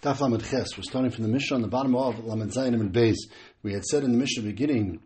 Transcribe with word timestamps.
Daf 0.00 0.20
Lamed 0.20 0.44
Ches. 0.44 0.76
We're 0.76 0.84
starting 0.84 1.10
from 1.10 1.24
the 1.24 1.28
Mishnah 1.28 1.56
on 1.56 1.62
the 1.62 1.66
bottom 1.66 1.96
of 1.96 2.24
Lamed 2.24 2.52
Zayin 2.52 2.72
and 2.74 2.92
Beis. 2.92 3.16
We 3.64 3.72
had 3.72 3.84
said 3.84 4.04
in 4.04 4.12
the 4.12 4.16
Mishnah 4.16 4.44
beginning 4.44 5.00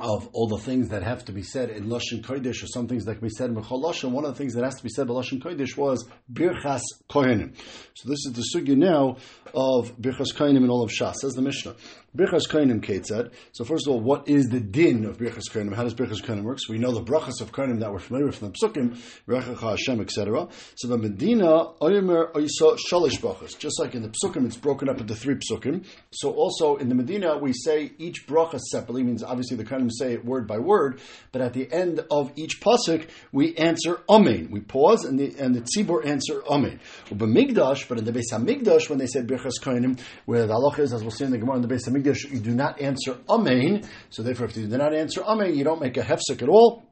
of 0.00 0.28
all 0.32 0.48
the 0.48 0.58
things 0.58 0.88
that 0.88 1.04
have 1.04 1.24
to 1.26 1.32
be 1.32 1.42
said 1.44 1.70
in 1.70 1.84
Lashon 1.84 2.22
Kodesh, 2.22 2.64
or 2.64 2.66
some 2.66 2.88
things 2.88 3.04
that 3.04 3.14
can 3.14 3.28
be 3.28 3.32
said 3.32 3.50
in 3.50 3.54
Bechol 3.54 3.80
Lashon. 3.80 4.10
One 4.10 4.24
of 4.24 4.32
the 4.32 4.36
things 4.38 4.54
that 4.54 4.64
has 4.64 4.74
to 4.74 4.82
be 4.82 4.88
said 4.88 5.06
by 5.06 5.14
Lashon 5.14 5.40
Kodesh 5.40 5.76
was 5.76 6.04
Birchas 6.32 6.80
Kohenim. 7.08 7.56
So 7.94 8.08
this 8.08 8.18
is 8.26 8.32
the 8.32 8.58
sugya 8.58 8.76
now 8.76 9.18
of 9.54 9.96
Birchas 9.96 10.34
Kohenim 10.34 10.64
in 10.64 10.70
all 10.70 10.82
of 10.82 10.90
Shas. 10.90 11.14
Says 11.14 11.34
the 11.34 11.42
Mishnah. 11.42 11.76
Birchas 12.18 12.48
Kohenim 12.48 12.80
Ketzad. 12.80 13.30
So 13.52 13.64
first 13.64 13.86
of 13.86 13.92
all, 13.92 14.00
what 14.00 14.28
is 14.28 14.48
the 14.48 14.58
din 14.58 15.04
of 15.04 15.18
Birchas 15.18 15.44
Kohenim? 15.52 15.72
How 15.72 15.84
does 15.84 15.94
Birchas 15.94 16.20
Kohenim 16.20 16.42
work? 16.42 16.58
So 16.60 16.72
we 16.72 16.78
know 16.80 16.90
the 16.90 17.00
brachas 17.00 17.40
of 17.40 17.52
Kohenim 17.52 17.78
that 17.78 17.92
we're 17.92 18.00
familiar 18.00 18.26
with 18.26 18.38
from 18.38 18.50
the 18.50 18.54
Psukim, 18.54 18.98
Rechacha 19.28 19.70
Hashem, 19.70 20.00
etc. 20.00 20.48
So 20.74 20.88
the 20.88 20.98
Medina, 20.98 21.66
Oyemer 21.80 22.32
Oysa 22.32 22.76
Shalish 22.90 23.20
brachas. 23.20 23.56
Just 23.56 23.78
like 23.78 23.94
in 23.94 24.02
the 24.02 24.08
Psukim, 24.08 24.46
it's 24.46 24.56
broken 24.56 24.88
up 24.88 25.00
into 25.00 25.14
three 25.14 25.36
Psukim. 25.36 25.86
So 26.10 26.32
also 26.32 26.74
in 26.74 26.88
the 26.88 26.96
Medina, 26.96 27.38
we 27.38 27.52
say 27.52 27.92
each 27.98 28.26
bracha 28.26 28.58
separately, 28.58 29.04
means 29.04 29.22
obviously 29.22 29.56
the 29.56 29.64
Kohenim 29.64 29.92
say 29.96 30.14
it 30.14 30.24
word 30.24 30.48
by 30.48 30.58
word, 30.58 31.00
but 31.30 31.40
at 31.40 31.52
the 31.52 31.72
end 31.72 32.04
of 32.10 32.32
each 32.34 32.60
pasuk, 32.60 33.08
we 33.30 33.54
answer 33.54 34.00
Amen. 34.08 34.48
We 34.50 34.58
pause 34.58 35.04
and 35.04 35.20
the, 35.20 35.36
and 35.38 35.54
the 35.54 35.60
Tzibur 35.60 36.04
answer 36.04 36.42
Amen. 36.50 36.80
But 37.12 37.28
in 37.28 37.34
the 37.34 38.12
Beis 38.12 38.32
HaMikdash, 38.32 38.90
when 38.90 38.98
they 38.98 39.06
said 39.06 39.28
Birchas 39.28 39.62
Kohenim, 39.62 40.00
where 40.24 40.48
the 40.48 40.54
halach 40.54 40.80
is, 40.80 40.92
as 40.92 41.02
we'll 41.02 41.12
see 41.12 41.24
in 41.24 41.30
the 41.30 41.38
Gemara 41.38 41.56
in 41.56 41.62
the 41.62 41.68
Beis 41.68 41.88
HaMikdash, 41.88 42.07
you 42.14 42.40
do 42.40 42.54
not 42.54 42.80
answer 42.80 43.18
Amen. 43.28 43.82
So 44.10 44.22
therefore, 44.22 44.46
if 44.46 44.56
you 44.56 44.66
do 44.66 44.76
not 44.76 44.94
answer 44.94 45.22
Amen, 45.22 45.56
you 45.56 45.64
don't 45.64 45.80
make 45.80 45.96
a 45.96 46.02
hefsek 46.02 46.42
at 46.42 46.48
all. 46.48 46.87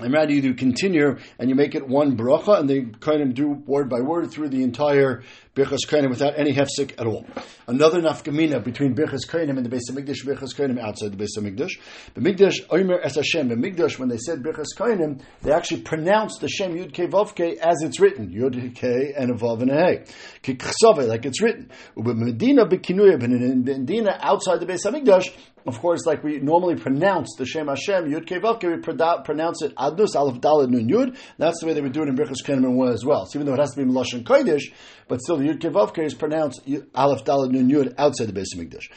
And 0.00 0.12
rather 0.12 0.32
you 0.32 0.54
continue 0.54 1.18
and 1.38 1.48
you 1.48 1.54
make 1.54 1.76
it 1.76 1.86
one 1.86 2.16
bracha 2.16 2.58
and 2.58 2.68
they 2.68 2.82
kind 2.98 3.22
of 3.22 3.32
do 3.32 3.50
word 3.50 3.88
by 3.88 4.00
word 4.00 4.32
through 4.32 4.48
the 4.48 4.64
entire 4.64 5.22
Birchas 5.54 5.86
Kohanim 5.86 6.10
without 6.10 6.36
any 6.36 6.52
hefsek 6.52 6.94
at 6.98 7.06
all. 7.06 7.24
Another 7.68 8.02
nafkamina 8.02 8.64
between 8.64 8.96
Birchas 8.96 9.24
Kohanim 9.24 9.56
and 9.56 9.64
the 9.64 9.70
Beis 9.70 9.88
Hamikdash, 9.88 10.24
Birchas 10.24 10.52
Kohanim 10.52 10.80
outside 10.80 11.12
the 11.12 11.16
base 11.16 11.38
Beis 11.38 11.44
Hamikdash. 11.44 11.78
The 12.14 12.20
Mikdash 12.20 12.66
Omer 12.70 12.98
Es 13.04 13.14
Hashem. 13.14 13.48
The 13.48 13.54
Mikdash 13.54 13.96
when 14.00 14.08
they 14.08 14.18
said 14.18 14.42
Birchas 14.42 14.76
Kohanim, 14.76 15.22
they 15.42 15.52
actually 15.52 15.82
pronounced 15.82 16.40
the 16.40 16.48
Shem 16.48 16.74
Yud 16.74 16.92
Kei 16.92 17.06
Vav 17.06 17.36
Kei 17.36 17.56
as 17.58 17.82
it's 17.82 18.00
written 18.00 18.30
Yud 18.30 18.74
Kei 18.74 19.12
and 19.16 19.30
a 19.30 19.34
Vav 19.34 19.62
and 19.62 19.70
a 19.70 20.04
Kiksave 20.42 21.06
like 21.06 21.24
it's 21.24 21.40
written. 21.40 21.70
But 21.96 22.16
Medina 22.16 22.66
Bekinuya, 22.66 23.20
but 23.20 23.30
in 23.30 23.62
Medina 23.62 24.18
outside 24.20 24.58
the 24.58 24.66
Beis 24.66 24.84
Hamikdash, 24.84 25.32
of 25.66 25.80
course, 25.80 26.04
like 26.06 26.22
we 26.22 26.40
normally 26.40 26.76
pronounce 26.76 27.34
the 27.38 27.46
Shem 27.46 27.68
Hashem, 27.68 28.10
Yud 28.10 28.26
Kei 28.26 28.38
we 28.38 28.76
pronounce 29.22 29.62
it 29.62 29.74
Adnus, 29.76 30.14
Aleph 30.14 30.40
Dalet 30.40 30.68
Nun 30.68 30.88
Yud. 30.88 31.16
That's 31.38 31.60
the 31.60 31.66
way 31.66 31.72
they 31.72 31.80
would 31.80 31.92
do 31.92 32.02
it 32.02 32.08
in 32.08 32.16
Birchas 32.16 32.46
One 32.46 32.92
as 32.92 33.04
well. 33.04 33.26
So 33.26 33.38
even 33.38 33.46
though 33.46 33.54
it 33.54 33.60
has 33.60 33.72
to 33.74 33.84
be 33.84 33.90
Melashon 33.90 34.24
Kodesh, 34.24 34.72
but 35.08 35.20
still 35.20 35.38
the 35.38 35.44
Yud 35.44 35.94
Kei 35.94 36.04
is 36.04 36.14
pronounced 36.14 36.60
Aleph 36.94 37.24
Dalet 37.24 37.50
Nun 37.50 37.70
Yud 37.70 37.94
outside 37.98 38.28
the 38.28 38.32
Beis 38.32 38.54
Hamikdash. 38.56 38.88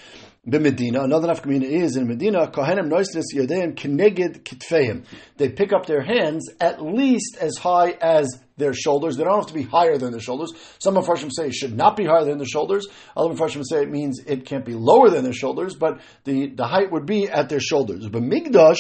Medina, 0.45 1.03
another 1.03 1.27
nafkamina 1.27 1.63
is 1.63 1.97
in 1.97 2.07
Medina, 2.07 2.47
Kohanim 2.47 2.89
Noisnes 2.89 3.33
Yodeim 3.33 3.75
Keneged 3.75 4.43
Kitfeim. 4.43 5.03
They 5.35 5.49
pick 5.49 5.73
up 5.73 5.85
their 5.85 6.01
hands 6.01 6.49
at 6.61 6.81
least 6.81 7.37
as 7.41 7.57
high 7.57 7.91
as 7.91 8.29
their 8.57 8.73
shoulders. 8.73 9.17
They 9.17 9.23
don't 9.23 9.37
have 9.37 9.47
to 9.47 9.53
be 9.53 9.63
higher 9.63 9.97
than 9.97 10.11
their 10.11 10.19
shoulders. 10.19 10.51
Some 10.79 10.97
of 10.97 11.05
Farshim 11.05 11.31
say 11.31 11.47
it 11.47 11.53
should 11.55 11.75
not 11.75 11.95
be 11.95 12.05
higher 12.05 12.25
than 12.25 12.37
their 12.37 12.47
shoulders. 12.47 12.87
Other 13.15 13.35
Farshim 13.35 13.63
say 13.67 13.83
it 13.83 13.89
means 13.89 14.19
it 14.25 14.45
can't 14.45 14.65
be 14.65 14.73
lower 14.73 15.09
than 15.09 15.23
their 15.23 15.33
shoulders, 15.33 15.75
but 15.75 16.01
the, 16.23 16.47
the 16.47 16.65
height 16.67 16.91
would 16.91 17.05
be 17.05 17.29
at 17.29 17.49
their 17.49 17.59
shoulders. 17.59 18.07
But 18.09 18.23
Migdash, 18.23 18.79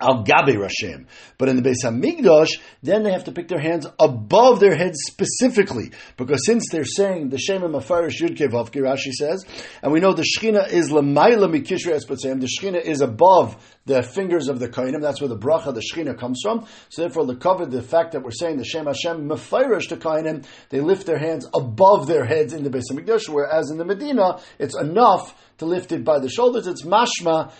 Al 0.00 0.22
Gabe 0.22 0.56
Rashem. 0.56 1.06
But 1.38 1.48
in 1.48 1.56
the 1.56 1.62
Beis 1.62 1.84
Hamikdash, 1.84 2.60
then 2.82 3.02
they 3.02 3.12
have 3.12 3.24
to 3.24 3.32
pick 3.32 3.48
their 3.48 3.60
hands 3.60 3.86
above 4.00 4.58
their 4.58 4.74
heads 4.74 4.98
specifically. 5.06 5.92
Because 6.16 6.44
since 6.46 6.68
they're 6.70 6.84
saying 6.84 7.28
the 7.28 7.38
Shem 7.38 7.62
and 7.62 7.74
Mafarish 7.74 8.20
Yud 8.20 8.36
Kevavki, 8.36 8.80
Rashi 8.80 9.12
says, 9.12 9.44
and 9.82 9.92
we 9.92 10.00
know 10.00 10.12
the 10.12 10.22
Shechina 10.22 10.68
is 10.70 10.90
Lamaila 10.90 11.48
Mikishra 11.48 11.98
Espatzayim, 11.98 12.40
the 12.40 12.48
Shechina 12.48 12.80
is 12.80 13.00
above 13.00 13.56
the 13.84 14.02
fingers 14.02 14.48
of 14.48 14.60
the 14.60 14.68
Kainim, 14.68 15.00
that's 15.02 15.20
where 15.20 15.28
the 15.28 15.36
bracha, 15.36 15.74
the 15.74 15.82
Shechina 15.82 16.18
comes 16.18 16.40
from. 16.42 16.66
So 16.88 17.02
therefore, 17.02 17.26
the 17.26 17.36
cover, 17.36 17.66
the 17.66 17.82
fact 17.82 18.12
that 18.12 18.22
we're 18.22 18.30
saying 18.30 18.56
the 18.56 18.64
Shem 18.64 18.86
Hashem 18.86 19.28
Mafarish 19.28 19.88
to 19.88 19.96
Kainim, 19.96 20.46
they 20.70 20.80
lift 20.80 21.06
their 21.06 21.18
hands 21.18 21.46
above 21.52 22.06
their 22.06 22.24
heads 22.24 22.52
in 22.52 22.62
the 22.64 22.70
Beis 22.70 22.84
Hamikdash, 22.90 23.28
whereas 23.28 23.70
in 23.70 23.78
the 23.78 23.84
Medina, 23.84 24.40
it's 24.58 24.76
enough 24.76 25.36
to 25.58 25.66
lift 25.66 25.92
it 25.92 26.04
by 26.04 26.18
the 26.18 26.28
shoulders. 26.28 26.66
It's 26.66 26.84
mashma 26.84 27.52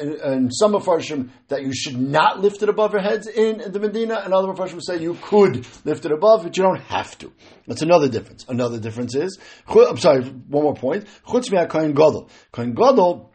and 0.00 0.50
some 0.52 0.72
Mepharshim 0.72 1.30
that 1.48 1.62
you 1.62 1.72
should 1.72 1.98
not 1.98 2.40
lift 2.40 2.62
it 2.62 2.68
above 2.68 2.92
your 2.92 3.02
heads 3.02 3.26
in 3.26 3.70
the 3.70 3.78
Medina, 3.78 4.20
and 4.24 4.34
other 4.34 4.48
Mepharshim 4.48 4.80
say 4.82 4.98
you 4.98 5.16
could 5.22 5.66
lift 5.84 6.04
it 6.04 6.12
above, 6.12 6.42
but 6.42 6.56
you 6.56 6.62
don't 6.62 6.80
have 6.80 7.16
to. 7.18 7.32
That's 7.66 7.82
another 7.82 8.08
difference. 8.08 8.44
Another 8.48 8.78
difference 8.80 9.14
is, 9.14 9.38
I'm 9.68 9.96
sorry, 9.96 10.22
one 10.22 10.64
more 10.64 10.74
point. 10.74 11.06
Chutz 11.26 11.50
Kohen 11.68 11.92
Gadol. 11.92 12.28
Kohen 12.50 12.74
Gadol 12.74 13.32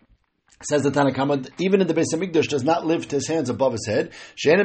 Says 0.64 0.84
the 0.84 0.92
Tanakhama, 0.92 1.50
even 1.60 1.82
in 1.82 1.88
the 1.88 1.94
Beis 1.94 2.14
Hamikdash, 2.14 2.48
does 2.48 2.64
not 2.64 2.86
lift 2.86 3.12
his 3.12 3.28
hands 3.28 3.50
above 3.50 3.74
his 3.74 3.86
head. 3.86 4.12
Since 4.38 4.62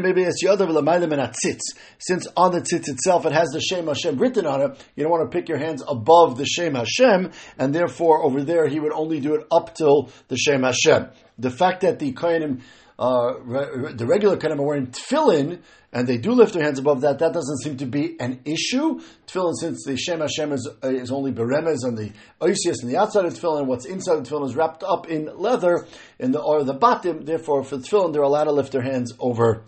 on 2.36 2.52
the 2.52 2.60
tzitz 2.60 2.88
itself 2.88 3.26
it 3.26 3.32
has 3.32 3.48
the 3.48 3.60
Shem 3.60 3.86
Hashem 3.88 4.18
written 4.18 4.46
on 4.46 4.62
it, 4.62 4.86
you 4.94 5.02
don't 5.02 5.10
want 5.10 5.28
to 5.30 5.36
pick 5.36 5.48
your 5.48 5.58
hands 5.58 5.82
above 5.86 6.38
the 6.38 6.46
Shem 6.46 6.74
Hashem, 6.74 7.32
and 7.58 7.74
therefore 7.74 8.22
over 8.22 8.44
there 8.44 8.68
he 8.68 8.78
would 8.78 8.92
only 8.92 9.18
do 9.20 9.34
it 9.34 9.46
up 9.50 9.74
till 9.74 10.10
the 10.28 10.36
Shem 10.36 10.62
Hashem. 10.62 11.08
The 11.38 11.50
fact 11.50 11.80
that 11.80 11.98
the 11.98 12.12
Kohanim 12.12 12.62
uh, 12.98 13.34
re- 13.40 13.92
the 13.92 14.06
regular 14.06 14.36
Kohanim 14.36 14.58
are 14.58 14.66
wearing 14.66 14.88
tefillin, 14.88 15.60
and 15.92 16.06
they 16.06 16.18
do 16.18 16.32
lift 16.32 16.54
their 16.54 16.62
hands 16.62 16.78
above 16.78 17.02
that, 17.02 17.20
that 17.20 17.32
doesn't 17.32 17.58
seem 17.62 17.76
to 17.78 17.86
be 17.86 18.16
an 18.20 18.40
issue. 18.44 19.00
Tefillin, 19.26 19.54
since 19.54 19.84
the 19.84 19.96
Shem 19.96 20.20
Hashem 20.20 20.52
is, 20.52 20.68
uh, 20.82 20.88
is 20.88 21.12
only 21.12 21.32
beremez 21.32 21.84
on 21.84 21.94
the 21.94 22.12
oisius 22.40 22.82
and 22.82 22.90
the 22.90 22.96
outside 22.96 23.24
of 23.24 23.34
tefillin, 23.34 23.66
what's 23.66 23.86
inside 23.86 24.16
the 24.16 24.28
tefillin 24.28 24.48
is 24.48 24.56
wrapped 24.56 24.82
up 24.82 25.08
in 25.08 25.30
leather, 25.36 25.86
in 26.18 26.32
the 26.32 26.40
or 26.40 26.64
the 26.64 26.74
batim. 26.74 27.24
Therefore, 27.24 27.62
for 27.62 27.76
tefillin, 27.76 28.12
they're 28.12 28.22
allowed 28.22 28.44
to 28.44 28.52
lift 28.52 28.72
their 28.72 28.82
hands 28.82 29.12
over 29.18 29.64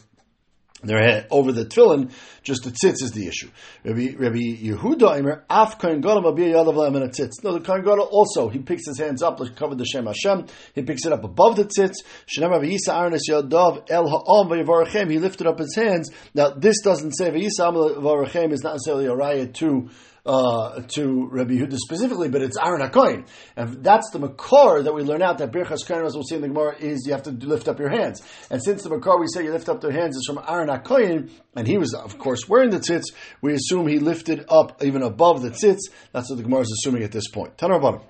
their 0.82 1.02
head 1.02 1.26
over 1.30 1.52
the 1.52 1.64
tefillin, 1.64 2.12
just 2.42 2.64
the 2.64 2.70
tzitz 2.70 3.02
is 3.02 3.12
the 3.12 3.26
issue. 3.26 3.50
Rabbi, 3.84 4.14
Rabbi 4.16 4.38
Yehuda 4.38 5.20
Imer, 5.20 5.42
Af 5.50 5.78
Kohen 5.78 6.00
Gadol 6.00 6.22
Mabir 6.22 6.52
Yadav 6.52 6.96
a 6.96 7.08
tzitz. 7.08 7.44
No, 7.44 7.52
the 7.52 7.60
Kohen 7.60 7.82
Gadol 7.82 8.08
also, 8.10 8.48
he 8.48 8.58
picks 8.58 8.86
his 8.86 8.98
hands 8.98 9.22
up, 9.22 9.40
like 9.40 9.56
cover 9.56 9.74
the 9.74 9.84
Shem 9.84 10.06
Hashem, 10.06 10.46
he 10.74 10.82
picks 10.82 11.04
it 11.04 11.12
up 11.12 11.24
above 11.24 11.56
the 11.56 11.64
tzitz. 11.64 11.96
Shenem 12.26 12.50
Rabbi 12.50 12.66
Yisa 12.66 12.94
Arnes 12.94 13.28
Yadav 13.28 13.90
El 13.90 14.08
Ha'om 14.08 14.48
Vayivarachem, 14.48 15.10
he 15.10 15.18
lifted 15.18 15.46
up 15.46 15.58
his 15.58 15.74
hands. 15.74 16.10
Now, 16.34 16.50
this 16.50 16.80
doesn't 16.82 17.12
say, 17.12 17.30
Vayisa 17.30 17.68
Am 17.68 17.74
Vayivarachem 17.74 18.52
is 18.52 18.62
not 18.62 18.72
necessarily 18.72 19.06
a 19.06 19.14
riot 19.14 19.54
to 19.54 19.90
uh, 20.26 20.82
to 20.94 21.28
Rabbi 21.30 21.52
Yehuda 21.52 21.76
specifically, 21.76 22.28
but 22.28 22.42
it's 22.42 22.56
Aaron 22.56 22.80
HaKoin. 22.80 23.26
And 23.56 23.82
that's 23.82 24.10
the 24.10 24.18
Makar 24.18 24.82
that 24.82 24.94
we 24.94 25.02
learn 25.02 25.22
out 25.22 25.38
that 25.38 25.52
Birchas 25.52 25.86
Kohen, 25.86 26.04
as 26.04 26.14
we'll 26.14 26.24
see 26.24 26.36
in 26.36 26.42
the 26.42 26.48
Gemara, 26.48 26.76
is 26.78 27.06
you 27.06 27.12
have 27.12 27.22
to 27.24 27.30
lift 27.30 27.68
up 27.68 27.78
your 27.78 27.90
hands. 27.90 28.22
And 28.50 28.62
since 28.62 28.82
the 28.82 28.90
Makar 28.90 29.18
we 29.18 29.26
say 29.32 29.44
you 29.44 29.52
lift 29.52 29.68
up 29.68 29.80
their 29.80 29.92
hands 29.92 30.16
is 30.16 30.24
from 30.26 30.40
Aaron 30.46 30.68
HaKoin, 30.68 31.30
and 31.56 31.66
he 31.66 31.78
was, 31.78 31.94
of 31.94 32.18
course, 32.18 32.48
wearing 32.48 32.70
the 32.70 32.78
tzitz, 32.78 33.04
we 33.40 33.54
assume 33.54 33.86
he 33.86 33.98
lifted 33.98 34.44
up 34.48 34.82
even 34.82 35.02
above 35.02 35.42
the 35.42 35.50
tzitz. 35.50 35.90
That's 36.12 36.30
what 36.30 36.36
the 36.36 36.44
Gemara 36.44 36.60
is 36.60 36.80
assuming 36.80 37.02
at 37.02 37.12
this 37.12 37.28
point. 37.28 37.56
Tanur 37.56 38.02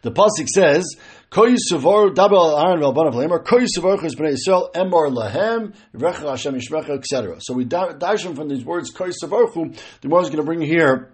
The 0.00 0.10
pasuk 0.10 0.48
says, 0.48 0.96
Koyu 1.30 1.56
Savaru 1.70 2.14
Dabel 2.14 2.62
aron 2.62 2.80
Velbanav 2.80 3.14
Lamer, 3.14 3.38
Koyu 3.38 3.66
Savaru 3.66 4.02
is 4.04 4.16
Bnei 4.16 4.34
Yisrael, 4.34 4.72
Emor 4.72 5.12
Lahem, 5.12 5.74
Recha 5.94 6.30
Hashem 6.30 6.54
Yishmecha, 6.54 6.98
etc. 6.98 7.36
So 7.40 7.54
we 7.54 7.64
him 7.64 8.34
from 8.34 8.48
these 8.48 8.64
words, 8.64 8.92
Koyu 8.92 9.12
Savaru, 9.22 9.52
the 10.00 10.08
Gemara 10.08 10.22
is 10.22 10.28
going 10.28 10.38
to 10.38 10.44
bring 10.44 10.60
here 10.60 11.11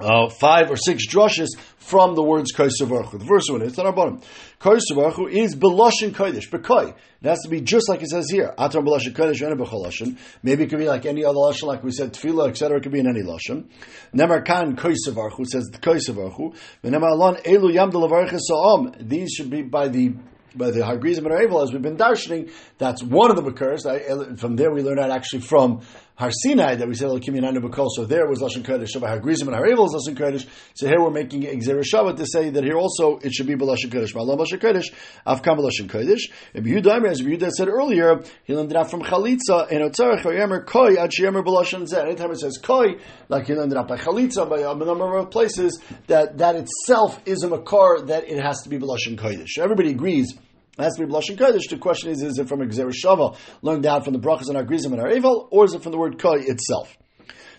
uh, 0.00 0.28
five 0.28 0.70
or 0.70 0.76
six 0.76 1.06
drushes 1.06 1.48
from 1.76 2.14
the 2.14 2.22
words 2.22 2.52
Kaisavarchu. 2.54 3.18
The 3.18 3.26
first 3.26 3.50
one 3.50 3.62
is 3.62 3.76
Tanarbanim. 3.76 4.22
Kaisavarchu 4.60 5.30
is 5.30 5.56
Beloshin 5.56 6.12
Kodesh, 6.12 6.48
Bekoi. 6.48 6.90
It 6.90 7.28
has 7.28 7.40
to 7.42 7.48
be 7.48 7.60
just 7.60 7.88
like 7.88 8.02
it 8.02 8.08
says 8.08 8.30
here. 8.30 8.54
Atam 8.56 8.84
Beloshin 8.84 9.12
Kodesh 9.12 10.00
and. 10.00 10.18
Maybe 10.42 10.64
it 10.64 10.70
could 10.70 10.78
be 10.78 10.86
like 10.86 11.06
any 11.06 11.24
other 11.24 11.36
Lashon, 11.36 11.64
like 11.64 11.82
we 11.82 11.90
said, 11.90 12.12
Tefillah, 12.12 12.50
etc. 12.50 12.78
It 12.78 12.82
could 12.82 12.92
be 12.92 13.00
in 13.00 13.08
any 13.08 13.22
Lashon. 13.22 13.68
Nemar 14.14 14.44
Kan 14.44 14.76
Kaisavarchu 14.76 15.46
says 15.46 15.70
Kaisavarchu. 15.72 16.56
Nemar 16.84 17.10
Alon 17.10 17.36
Elu 17.36 17.72
Yam 17.72 17.90
Sa'om. 17.92 18.94
These 19.00 19.32
should 19.32 19.50
be 19.50 19.62
by 19.62 19.88
the 19.88 20.14
by 20.54 20.70
the 20.70 20.80
Hagrizim 20.80 21.18
and 21.18 21.28
Aravel, 21.28 21.62
as 21.62 21.72
we've 21.72 21.82
been 21.82 21.96
darshaning, 21.96 22.50
that's 22.78 23.02
one 23.02 23.30
of 23.30 23.36
the 23.36 23.42
Makars. 23.42 24.38
From 24.38 24.56
there 24.56 24.72
we 24.72 24.82
learn 24.82 24.98
out 24.98 25.10
actually 25.10 25.42
from 25.42 25.82
Har 26.20 26.30
Sinai 26.30 26.74
that 26.74 26.86
we 26.86 26.94
said 26.94 27.08
Elokim 27.08 27.30
Yananu 27.30 27.64
B'Kol. 27.64 27.88
So 27.96 28.04
there 28.04 28.28
was 28.28 28.40
Lashon 28.40 28.62
Kodesh. 28.62 28.88
So 28.88 29.00
by 29.00 29.08
Hagrizim 29.18 29.48
and 29.48 29.56
Haravel 29.56 29.86
is 29.86 30.06
Lashon 30.06 30.18
Kodesh. 30.18 30.46
So 30.74 30.86
here 30.86 31.00
we're 31.00 31.10
making 31.10 31.44
Exer 31.44 31.82
Shabbat 31.82 32.18
to 32.18 32.26
say 32.26 32.50
that 32.50 32.62
here 32.62 32.76
also 32.76 33.16
it 33.22 33.32
should 33.32 33.46
be 33.46 33.54
B'Lashon 33.54 33.88
Kodesh. 33.88 34.12
Ma'alam 34.12 34.36
Lashon 34.36 34.60
Kodesh, 34.60 34.92
Avkam 35.26 35.58
B'Lashon 35.58 35.88
Kodesh. 35.88 36.30
And 36.52 36.66
Yehuda, 36.66 37.08
as 37.08 37.22
Yehuda 37.22 37.50
said 37.52 37.68
earlier, 37.68 38.22
he 38.44 38.54
learned 38.54 38.70
it 38.70 38.76
out 38.76 38.90
from 38.90 39.00
Chalitza 39.00 39.70
and 39.70 39.90
Otzarech 39.90 40.20
Yomer 40.20 40.66
Koi 40.66 40.96
Ad 40.96 41.10
Shemer 41.10 41.42
B'Lashon 41.42 41.90
Zeh. 41.90 42.04
Anytime 42.04 42.32
it 42.32 42.40
says 42.40 42.58
Koi, 42.62 42.96
like 43.30 43.46
he 43.46 43.54
learned 43.54 43.72
it 43.72 43.78
out 43.78 43.88
by 43.88 43.96
Chalitza, 43.96 44.46
by 44.46 44.58
a 44.58 44.74
number 44.74 45.16
of 45.16 45.30
places, 45.30 45.80
that 46.08 46.36
that 46.36 46.54
itself 46.54 47.18
is 47.24 47.44
a 47.44 47.48
makar 47.48 48.02
that 48.08 48.24
it 48.28 48.44
has 48.44 48.60
to 48.64 48.68
be 48.68 48.78
B'Lashon 48.78 49.16
Kodesh. 49.16 49.56
Everybody 49.58 49.88
agrees 49.92 50.36
it 50.80 50.84
has 50.84 50.94
to 50.94 51.02
be 51.02 51.06
blushing 51.06 51.36
kodesh. 51.36 51.68
The 51.68 51.78
question 51.78 52.10
is: 52.10 52.22
Is 52.22 52.38
it 52.38 52.48
from 52.48 52.62
a 52.62 52.66
shava 52.66 53.36
learned 53.62 53.86
out 53.86 54.04
from 54.04 54.14
the 54.14 54.18
brachas 54.18 54.48
and 54.48 54.56
our 54.56 54.64
grizim 54.64 54.92
and 54.92 55.00
our 55.00 55.10
evil, 55.10 55.48
or 55.50 55.64
is 55.64 55.74
it 55.74 55.82
from 55.82 55.92
the 55.92 55.98
word 55.98 56.20
koi 56.20 56.40
itself? 56.40 56.96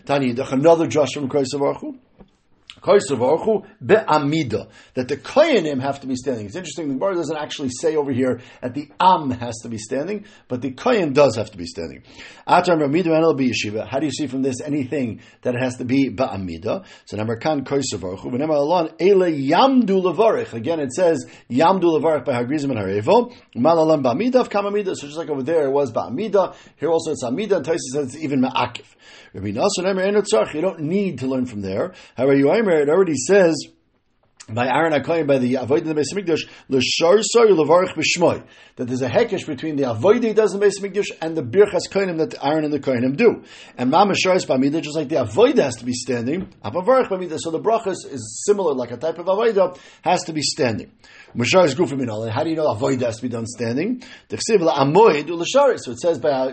Tani, 0.04 0.30
another 0.30 0.86
drush 0.86 1.12
from 1.14 1.28
Savarchu. 1.28 1.98
Be'amida. 2.82 4.68
That 4.94 5.08
the 5.08 5.16
koyanim 5.16 5.80
have 5.80 6.00
to 6.00 6.06
be 6.06 6.16
standing. 6.16 6.46
It's 6.46 6.56
interesting, 6.56 6.88
the 6.88 6.94
Gemara 6.94 7.14
doesn't 7.14 7.36
actually 7.36 7.70
say 7.70 7.96
over 7.96 8.12
here 8.12 8.40
that 8.60 8.74
the 8.74 8.90
am 9.00 9.30
has 9.30 9.56
to 9.62 9.68
be 9.68 9.78
standing, 9.78 10.26
but 10.48 10.60
the 10.62 10.72
koyan 10.72 11.14
does 11.14 11.36
have 11.36 11.50
to 11.52 11.56
be 11.56 11.66
standing. 11.66 12.02
How 12.46 12.60
do 12.60 14.06
you 14.06 14.10
see 14.12 14.26
from 14.26 14.42
this 14.42 14.60
anything 14.60 15.20
that 15.42 15.54
it 15.54 15.60
has 15.62 15.76
to 15.76 15.84
be 15.84 16.10
ba'amida? 16.10 16.84
So 17.04 17.16
number 17.16 17.36
kan 17.36 17.64
koisavarchu. 17.64 18.30
Whenever 18.30 18.54
alon 18.54 18.90
ele 19.00 19.30
yamdu 19.30 20.02
levarich. 20.02 20.52
Again, 20.52 20.80
it 20.80 20.92
says 20.92 21.24
yamdu 21.50 21.84
levarich 22.00 22.24
by 22.24 22.32
hagrizim 22.32 22.70
and 22.70 22.80
harevo. 22.80 23.32
Malalam 23.56 24.02
ba'amida 24.02 24.36
of 24.36 24.48
kamamida. 24.48 24.94
So 24.96 25.06
just 25.06 25.16
like 25.16 25.30
over 25.30 25.42
there, 25.42 25.66
it 25.66 25.72
was 25.72 25.92
ba'amida. 25.92 26.54
Here 26.76 26.90
also 26.90 27.12
it's 27.12 27.22
amida. 27.22 27.56
And 27.56 27.66
Taisi 27.66 27.78
says 27.92 28.14
it's 28.14 28.16
even 28.16 28.40
ma'akif. 28.40 28.86
You 29.34 30.60
don't 30.60 30.80
need 30.80 31.18
to 31.20 31.26
learn 31.26 31.46
from 31.46 31.62
there. 31.62 31.94
However, 32.16 32.34
you 32.34 32.50
it 32.80 32.88
already 32.88 33.16
says 33.16 33.56
by 34.48 34.66
Aaron 34.66 34.92
HaKoyin, 34.92 35.26
by 35.26 35.38
the 35.38 35.54
Avoid 35.54 35.86
in 35.86 35.88
the 35.88 35.94
Beis 35.94 36.12
Hamikdash, 36.12 36.48
l'shar 36.68 37.18
soy 37.22 37.46
levarich 37.46 37.94
b'shmoy. 37.94 38.44
That 38.76 38.88
there's 38.88 39.02
a 39.02 39.08
hekesh 39.08 39.46
between 39.46 39.76
the 39.76 39.84
Avoid 39.90 40.24
he 40.24 40.32
does 40.32 40.52
in 40.52 40.60
the 40.60 40.66
Beis 40.66 41.04
and 41.20 41.36
the 41.36 41.42
Birchas 41.42 41.88
Koinim 41.88 42.18
that 42.18 42.34
Aaron 42.42 42.64
and 42.64 42.72
the 42.72 42.80
Koinim 42.80 43.16
do. 43.16 43.44
And 43.78 43.90
Mama 43.90 44.14
Sharis 44.14 44.46
Bamida, 44.46 44.82
just 44.82 44.96
like 44.96 45.08
the 45.08 45.20
Avoid 45.20 45.58
has 45.58 45.76
to 45.76 45.84
be 45.84 45.92
standing, 45.92 46.52
Apavarich 46.64 47.08
Bamida, 47.08 47.38
so 47.38 47.50
the 47.50 47.60
Brachas 47.60 48.04
is 48.10 48.42
similar, 48.44 48.74
like 48.74 48.90
a 48.90 48.96
type 48.96 49.18
of 49.18 49.28
Avoid, 49.28 49.78
has 50.02 50.24
to 50.24 50.32
be 50.32 50.42
standing. 50.42 50.90
Mashar 51.36 51.64
is 51.64 51.74
Gufim 51.74 52.30
How 52.30 52.42
do 52.42 52.50
you 52.50 52.56
know 52.56 52.70
Avoid 52.72 53.00
has 53.02 53.16
to 53.16 53.22
be 53.22 53.28
done 53.28 53.46
standing? 53.46 54.02
So 54.28 54.36
it 54.36 56.00
says 56.00 56.18
by, 56.18 56.50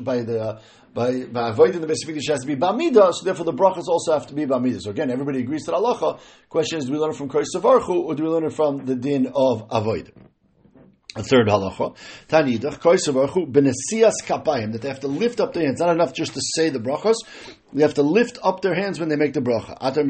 by 0.00 0.22
the 0.22 0.60
by 0.94 1.24
by 1.24 1.50
avoiding 1.50 1.80
the 1.80 1.86
basic 1.86 2.14
has 2.28 2.40
to 2.40 2.46
be 2.46 2.54
bamida, 2.54 3.12
so 3.12 3.24
therefore 3.24 3.44
the 3.44 3.52
brachas 3.52 3.88
also 3.88 4.12
have 4.12 4.26
to 4.28 4.34
be 4.34 4.46
bamida. 4.46 4.80
So 4.80 4.90
again, 4.90 5.10
everybody 5.10 5.40
agrees 5.40 5.64
that 5.64 5.74
halacha. 5.74 6.20
Question 6.48 6.78
is, 6.78 6.86
do 6.86 6.92
we 6.92 6.98
learn 6.98 7.10
it 7.10 7.16
from 7.16 7.28
Kosh 7.28 7.46
Savarchu 7.54 7.96
or 7.96 8.14
do 8.14 8.22
we 8.22 8.28
learn 8.28 8.44
it 8.44 8.52
from 8.52 8.86
the 8.86 8.94
din 8.94 9.32
of 9.34 9.66
avoid? 9.70 10.12
A 11.16 11.22
third 11.22 11.46
halacha, 11.46 11.96
Tanidach, 12.28 12.80
Koisavachu, 12.80 13.50
Benesias 13.50 14.14
Kapayim, 14.24 14.72
that 14.72 14.82
they 14.82 14.88
have 14.88 15.00
to 15.00 15.08
lift 15.08 15.40
up 15.40 15.52
their 15.52 15.64
hands. 15.64 15.78
Not 15.78 15.90
enough 15.90 16.12
just 16.12 16.34
to 16.34 16.40
say 16.56 16.70
the 16.70 16.80
brachas, 16.80 17.14
they 17.74 17.82
have 17.82 17.94
to 17.94 18.02
lift 18.02 18.38
up 18.42 18.62
their 18.62 18.74
hands 18.74 19.00
when 19.00 19.08
they 19.08 19.16
make 19.16 19.32
the 19.32 19.40
bracha. 19.40 19.76
Atar. 19.80 20.04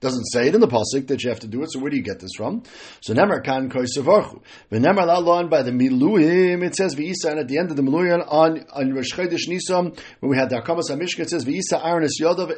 Doesn't 0.00 0.24
say 0.26 0.48
it 0.48 0.54
in 0.54 0.60
the 0.60 0.68
pasuk 0.68 1.08
that 1.08 1.24
you 1.24 1.30
have 1.30 1.40
to 1.40 1.48
do 1.48 1.62
it, 1.62 1.72
so 1.72 1.80
where 1.80 1.90
do 1.90 1.96
you 1.96 2.02
get 2.02 2.20
this 2.20 2.30
from? 2.36 2.62
So 3.00 3.14
Nemar 3.14 3.42
Kan 3.42 3.68
Lalon 3.68 5.48
by 5.50 5.62
the 5.62 5.72
Miluim, 5.72 6.64
it 6.64 6.76
says 6.76 6.94
V'isa, 6.94 7.30
and 7.30 7.40
at 7.40 7.48
the 7.48 7.58
end 7.58 7.70
of 7.70 7.76
the 7.76 7.82
Miluim 7.82 8.24
on, 8.28 8.64
on 8.72 8.94
Rosh 8.94 9.12
Chodesh 9.12 9.48
Nisan, 9.48 9.92
when 10.20 10.30
we 10.30 10.36
had 10.36 10.50
the 10.50 10.56
Akamas 10.56 10.90
HaMishka, 10.90 11.20
it 11.20 11.30
says 11.30 11.44
V'isa 11.44 11.84
Aaron 11.84 12.06
Yodav 12.20 12.56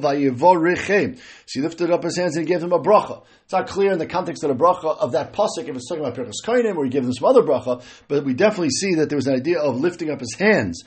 Vayevorichem. 0.00 1.18
So 1.18 1.22
he 1.52 1.60
lifted 1.60 1.90
up 1.90 2.02
his 2.02 2.16
hands 2.16 2.36
and 2.36 2.46
he 2.46 2.52
gave 2.52 2.60
them 2.60 2.72
a 2.72 2.78
bracha. 2.78 3.22
It's 3.44 3.52
not 3.52 3.68
clear 3.68 3.92
in 3.92 3.98
the 3.98 4.06
context 4.06 4.42
of 4.42 4.48
the 4.48 4.56
bracha 4.56 4.96
of 4.98 5.12
that 5.12 5.32
pasuk 5.32 5.68
if 5.68 5.76
it's 5.76 5.88
talking 5.88 6.04
about 6.04 6.16
Pirkos 6.16 6.42
Koinim 6.44 6.76
or 6.76 6.84
he 6.84 6.90
gave 6.90 7.04
them 7.04 7.12
some 7.12 7.28
other 7.28 7.42
bracha, 7.42 7.82
but 8.08 8.24
we 8.24 8.34
definitely 8.34 8.70
see 8.70 8.94
that 8.94 9.08
there 9.08 9.16
was 9.16 9.26
an 9.26 9.34
idea 9.34 9.60
of 9.60 9.80
lifting 9.80 10.10
up 10.10 10.20
his 10.20 10.34
hands 10.38 10.82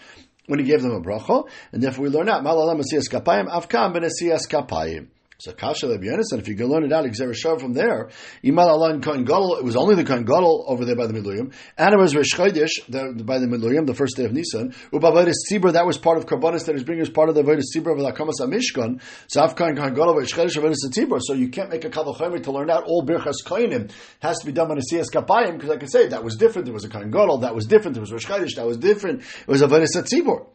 when 0.50 0.58
he 0.60 0.66
gave 0.66 0.82
them 0.82 0.92
a 0.92 1.00
bracha, 1.00 1.48
and 1.72 1.84
therefore 1.84 2.06
we 2.06 2.10
learn 2.10 2.28
out 2.28 2.44
Malalam 2.44 2.82
Asiyas 2.82 3.08
Kapayim 3.08 3.48
Avkam 3.48 3.96
Kapayim. 3.96 5.08
So 5.42 5.54
Kasha 5.54 5.88
and 5.88 6.04
if 6.04 6.50
you 6.50 6.56
can 6.58 6.68
learn 6.68 6.84
it 6.84 6.92
out, 6.92 7.06
Xerishav 7.06 7.62
from 7.62 7.72
there, 7.72 8.10
Imal 8.44 8.68
Alan 8.68 9.02
Kohen 9.02 9.24
Gadol, 9.24 9.56
it 9.56 9.64
was 9.64 9.78
only 9.78 9.96
the 9.96 10.04
Kohen 10.04 10.26
Gadol 10.26 10.66
over 10.68 10.84
there 10.84 10.98
by 10.98 11.08
the 11.08 11.14
Midluyim, 11.14 11.54
and 11.78 11.94
it 11.94 11.98
was 11.98 12.14
Rish 12.14 12.36
by 12.36 12.50
the 12.50 12.68
Midluyim, 12.90 13.88
the 13.88 13.94
first 13.94 14.18
day 14.18 14.26
of 14.26 14.34
Nisan, 14.34 14.74
Ubavoidis 14.92 15.36
Tzibur, 15.50 15.72
that 15.72 15.86
was 15.86 15.98
part 15.98 16.18
of 16.18 16.26
Karbonis 16.26 16.66
that 16.66 16.76
is 16.76 16.84
bringing 16.84 17.04
us 17.04 17.10
part 17.10 17.30
of 17.30 17.36
the 17.36 17.44
Avoidis 17.44 17.74
Tzibur 17.74 17.94
of 17.94 18.00
the 18.00 18.12
HaMishkan, 18.12 19.02
so 19.30 19.42
Av 19.42 19.56
Kohen 19.56 19.78
Kohen 19.78 19.94
Gadol, 19.94 20.16
Rish 20.16 20.34
Chodesh, 20.34 20.58
Avoidis 20.58 20.84
Tzibur, 20.90 21.22
so 21.22 21.32
you 21.32 21.48
can't 21.48 21.70
make 21.70 21.86
a 21.86 21.90
Kavachomer 21.90 22.44
to 22.44 22.52
learn 22.52 22.70
out 22.70 22.84
all 22.84 23.06
Birchas 23.06 23.42
Kohenim, 23.46 23.90
has 24.20 24.40
to 24.40 24.46
be 24.46 24.52
done 24.52 24.68
by 24.68 24.76
Nesiyas 24.76 25.10
Kapayim, 25.10 25.54
because 25.54 25.70
I 25.70 25.78
can 25.78 25.88
say 25.88 26.08
that 26.08 26.22
was 26.22 26.36
different, 26.36 26.66
there 26.66 26.74
was 26.74 26.84
a 26.84 26.90
Kohen 26.90 27.12
Gadol, 27.12 27.38
that 27.40 27.56
was 27.56 27.66
different, 27.66 27.94
there 27.94 28.02
was 28.02 28.12
Rish 28.12 28.26
that 28.26 28.66
was 28.66 28.78
different, 28.78 29.22
it 29.22 29.48
was 29.48 29.62
a 29.62 29.68
Avoidis 29.68 29.96
Tzibur. 29.96 30.48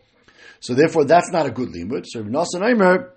So 0.61 0.75
therefore, 0.75 1.07
that's 1.07 1.31
not 1.31 1.47
a 1.47 1.51
good 1.51 1.71
limud. 1.71 2.05
So 2.07 2.23
Nasan 2.23 2.63
Aimer, 2.69 3.15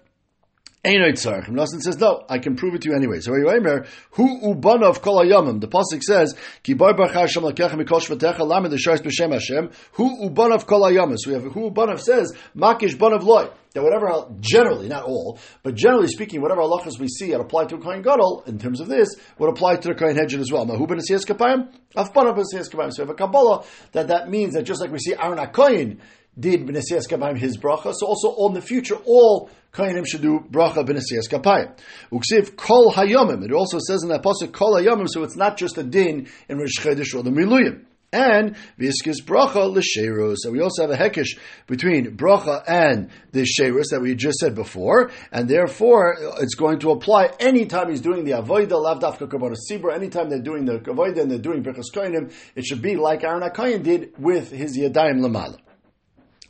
Nosson 0.96 1.82
says, 1.82 1.98
no, 1.98 2.24
I 2.30 2.40
can 2.40 2.56
prove 2.56 2.76
it 2.76 2.82
to 2.82 2.90
you 2.90 2.96
anyway. 2.96 3.20
So 3.20 3.34
who 3.34 4.56
ubanav 4.56 5.02
kol 5.02 5.24
hayamim. 5.24 5.60
The 5.60 5.68
pasuk 5.68 6.02
says, 6.02 6.36
ki 6.64 6.74
bar 6.74 6.96
bar 6.96 7.10
Hashem 7.10 7.44
lakecha 7.44 7.74
mikol 7.74 8.02
shvatecha 8.02 8.48
lamed 8.48 8.72
the 8.72 8.78
shais 8.78 9.02
b'shem 9.02 9.34
Hashem. 9.34 9.72
Who 9.94 10.30
ubanav 10.30 10.66
kol 10.66 10.82
hayamim. 10.82 11.16
So 11.18 11.30
we 11.32 11.34
have 11.36 11.52
who 11.52 11.72
ubanav 11.72 12.00
says, 12.00 12.34
makish 12.56 12.96
banav 12.98 13.24
loy. 13.24 13.50
That 13.74 13.84
whatever, 13.84 14.34
generally, 14.40 14.88
not 14.88 15.04
all, 15.04 15.38
but 15.62 15.76
generally 15.76 16.08
speaking, 16.08 16.42
whatever 16.42 16.62
halachas 16.62 16.98
we 17.00 17.08
see 17.08 17.32
that 17.32 17.40
apply 17.40 17.66
to 17.66 17.76
a 17.76 17.80
kohen 17.80 18.02
gadol 18.02 18.44
in 18.48 18.58
terms 18.58 18.80
of 18.80 18.88
this 18.88 19.10
would 19.38 19.50
apply 19.50 19.76
to 19.76 19.90
the 19.90 19.94
kohen 19.94 20.16
hedjin 20.16 20.40
as 20.40 20.52
well. 20.52 20.66
Mahu 20.66 20.88
ben 20.88 20.98
kapayim, 20.98 21.72
af 21.96 22.12
banav 22.14 22.36
ben 22.36 22.46
kapayim. 22.46 22.92
So 22.92 23.04
we 23.04 23.08
have 23.08 23.10
a 23.10 23.14
kabbalah 23.14 23.66
that 23.92 24.08
that 24.08 24.30
means 24.30 24.54
that 24.54 24.64
just 24.64 24.82
like 24.82 24.92
we 24.92 25.00
see 25.00 25.14
Aaron 25.14 25.38
HaKoyin 25.38 26.00
did 26.40 26.68
b'nesiyas 26.68 27.08
kapayim 27.08 27.38
his 27.38 27.58
bracha, 27.58 27.94
so 27.96 28.06
also 28.06 28.48
in 28.48 28.54
the 28.54 28.62
future 28.62 28.96
all 29.06 29.50
Kohanim 29.74 30.08
should 30.08 30.22
do 30.22 30.40
bracha 30.52 30.86
b'nesiyas 30.88 31.30
kapayim. 31.30 31.76
Uksiv 32.12 32.56
kol 32.56 32.92
hayomim. 32.94 33.44
It 33.44 33.52
also 33.52 33.78
says 33.80 34.04
in 34.04 34.10
that 34.10 34.24
pasuk 34.24 34.52
kol 34.52 34.76
hayomim, 34.76 35.08
so 35.08 35.24
it's 35.24 35.36
not 35.36 35.58
just 35.58 35.78
a 35.78 35.84
din 35.84 36.28
in 36.50 36.58
Rosh 36.58 36.80
Chodesh 36.80 37.14
or 37.16 37.24
the 37.24 37.30
Miluyim. 37.30 37.84
And 38.14 38.56
viskis 38.80 39.22
bracha 39.22 39.70
l'sheirus. 39.70 40.38
So 40.38 40.52
we 40.52 40.62
also 40.62 40.88
have 40.88 40.92
a 40.92 40.98
hekish 40.98 41.38
between 41.68 42.16
bracha 42.16 42.64
and 42.66 43.10
the 43.34 43.42
sheirus 43.42 43.90
that 43.92 44.00
we 44.02 44.16
just 44.16 44.40
said 44.40 44.56
before, 44.56 45.12
and 45.32 45.50
therefore 45.50 46.16
it's 46.40 46.56
going 46.56 46.80
to 46.80 46.92
apply 46.92 47.32
anytime 47.40 47.90
he's 47.90 48.00
doing 48.00 48.24
the 48.24 48.32
avoida 48.32 48.70
lavdafka 48.70 49.30
kabbalah 49.30 49.58
sibra. 49.70 49.94
Anytime 49.94 50.30
they're 50.30 50.40
doing 50.40 50.64
the 50.64 50.80
avoida 50.80 51.22
and 51.22 51.30
they're 51.30 51.38
doing 51.38 51.64
brachas 51.64 51.94
koinim, 51.94 52.32
it 52.56 52.66
should 52.66 52.82
be 52.82 52.96
like 52.96 53.26
Aaron 53.26 53.44
Akayin 53.44 53.84
did 53.84 54.14
with 54.18 54.52
his 54.52 54.78
yadayim 54.78 55.20
lamala. 55.20 55.58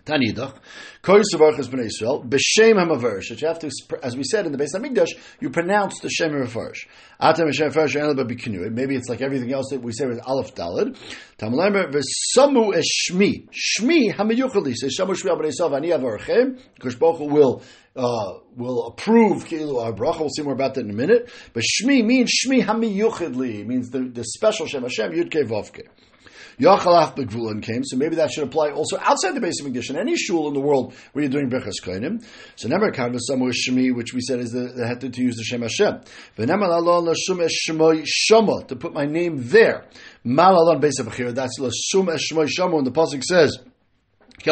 Tanidach, 0.08 0.56
Koy 1.02 1.20
Savarchas 1.20 1.68
Bnei 1.68 1.90
Yisrael, 1.90 2.28
B'Shem 2.28 2.76
HaMavarish, 2.76 3.30
that 3.30 3.42
you 3.42 3.48
have 3.48 3.60
to, 3.60 3.70
as 4.02 4.16
we 4.16 4.24
said 4.24 4.46
in 4.46 4.52
the 4.52 4.58
Beis 4.58 4.74
HaMikdash, 4.74 5.10
you 5.40 5.50
pronounce 5.50 6.00
the 6.00 6.10
Shem 6.10 6.32
HaMavarish. 6.32 6.88
Atem 7.22 7.48
Hashem 7.48 7.72
HaMavarish, 7.72 7.96
Enel 7.96 8.16
B'Kinu. 8.16 8.72
Maybe 8.72 8.96
it's 8.96 9.10
like 9.10 9.22
everything 9.22 9.52
else 9.52 9.68
that 9.72 9.82
we 9.82 9.92
say 9.92 10.06
with 10.06 10.20
Aleph 10.26 10.56
Dalid. 10.56 10.98
Tamalemer, 11.38 11.92
V'Samu 11.92 12.74
Eshmi, 12.74 13.48
Shmi 13.52 14.14
HaMiyuchali, 14.14 14.74
say 14.76 14.88
Shamu 14.88 15.16
Shmi 15.16 15.36
HaBnei 15.36 15.52
Yisrael, 15.52 15.72
V'Ani 15.72 16.00
Avarchem, 16.00 16.60
Kosh 16.80 16.96
Baruch 16.96 17.20
will, 17.20 17.62
uh, 17.96 18.34
will 18.56 18.88
approve 18.88 19.46
Kilu 19.46 19.84
our 19.84 19.92
bracha. 19.92 20.22
We'll 20.22 20.30
see 20.30 20.44
more 20.44 20.54
about 20.54 20.76
that 20.76 20.86
in 20.86 20.90
a 20.90 20.94
minute. 20.94 21.30
But 21.54 21.64
Shmi 21.64 22.06
means 22.06 22.32
Shmi 22.46 22.64
HaMiyuchadli, 22.64 23.66
means 23.66 23.90
the, 23.90 24.00
the 24.00 24.24
special 24.24 24.66
Shem 24.68 24.84
Hashem, 24.84 25.12
Yud 25.12 25.32
Kei 25.32 25.44
Vavke. 25.44 25.88
Yachalach 26.60 27.16
Begvulin 27.16 27.62
came, 27.62 27.84
so 27.84 27.96
maybe 27.98 28.16
that 28.16 28.32
should 28.32 28.44
apply 28.44 28.72
also 28.72 28.98
outside 29.00 29.36
the 29.36 29.40
basic 29.40 29.68
Mikdash, 29.68 29.92
in 29.92 29.98
any 29.98 30.18
shul 30.18 30.48
in 30.48 30.56
the 30.56 30.60
world 30.60 30.96
where 31.14 31.24
you're 31.24 31.32
doing 31.32 31.52
Berchas 31.52 31.80
Koinim. 31.84 32.26
So 32.56 32.68
of 32.68 33.20
some 33.22 33.42
Shemi, 33.42 33.96
which 33.96 34.14
we 34.14 34.22
said 34.22 34.40
is 34.40 34.52
the, 34.52 34.74
the 35.00 35.10
to, 35.10 35.22
use 35.22 35.36
the 35.36 35.44
Shem 35.44 35.62
Hashem. 35.62 36.02
To 38.68 38.76
put 38.76 38.94
my 38.94 39.06
name 39.06 39.50
there. 39.50 39.86
Malalon 40.26 40.82
Beis 40.82 41.36
That's 41.36 41.60
Lasum 41.60 42.08
Eshmoy 42.08 42.50
Shamo, 42.58 42.78
and 42.80 42.88
the 42.88 42.92
Pasuk 42.92 43.24
says, 43.24 43.60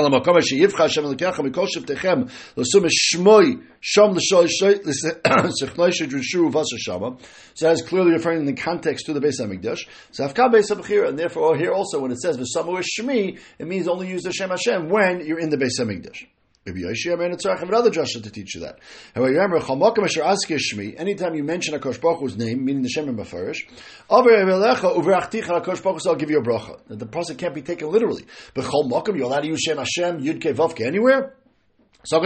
so 7.54 7.70
as 7.70 7.82
clearly 7.84 8.12
referring 8.12 8.40
in 8.40 8.46
the 8.46 8.54
context 8.54 9.06
to 9.06 9.14
the 9.14 9.20
Beis 9.20 9.40
Hamikdash. 9.40 9.88
So 10.12 10.28
Afka 10.28 10.52
Beis 10.52 10.72
Hamikdash, 10.72 11.08
and 11.10 11.20
therefore 11.20 11.56
here 11.56 11.72
also 11.72 12.00
when 12.00 12.12
it 12.12 12.20
says 12.20 12.38
V'samu 12.38 12.84
Shmi, 12.84 13.40
it 13.60 13.68
means 13.68 13.88
only 13.88 14.10
use 14.10 14.24
the 14.24 14.34
Shem 14.34 14.50
Hashem 14.50 14.90
when 14.90 15.26
you're 15.26 15.40
in 15.40 15.50
the 15.50 15.58
Beis 15.58 15.80
Hamikdash. 15.80 16.26
Maybe 16.66 16.82
Yoshi 16.82 17.12
Amen 17.12 17.30
Tzarech 17.32 17.60
have 17.60 17.70
another 17.70 17.92
drasha 17.92 18.24
to 18.24 18.32
teach 18.32 18.56
you 18.56 18.62
that. 18.62 18.80
However, 19.14 19.32
remember 19.34 19.60
Chamakam 19.60 20.04
Asher 20.04 20.24
Askir 20.24 20.58
Shmi. 20.58 21.00
Anytime 21.00 21.36
you 21.36 21.44
mention 21.44 21.76
a 21.76 21.80
Kosh 21.80 22.00
Baruch 22.00 22.36
name, 22.38 22.66
meaning 22.66 22.82
the 22.82 22.90
Shem 22.90 23.08
and 23.08 23.20
Mefarish, 23.20 23.70
Over 24.10 24.32
Evelecha 24.32 24.86
Over 24.86 25.12
Achticha 25.12 25.64
Kosh 25.64 25.82
Baruch 25.82 26.02
I'll 26.08 26.16
give 26.16 26.32
you 26.32 26.40
a 26.40 26.44
bracha. 26.44 26.80
The 26.88 27.06
process 27.06 27.36
can't 27.36 27.54
be 27.54 27.62
taken 27.62 27.92
literally. 27.92 28.26
But 28.56 28.66
Chol 28.66 28.90
Makam, 28.90 29.16
you're 29.16 29.28
allowed 29.28 29.42
to 29.42 29.48
use 29.48 29.62
Shem 29.62 29.78
Hashem 29.78 30.22
Yud 30.22 30.42
Ke 30.42 30.58
Vavke 30.58 30.84
anywhere. 30.84 31.36
You 32.12 32.22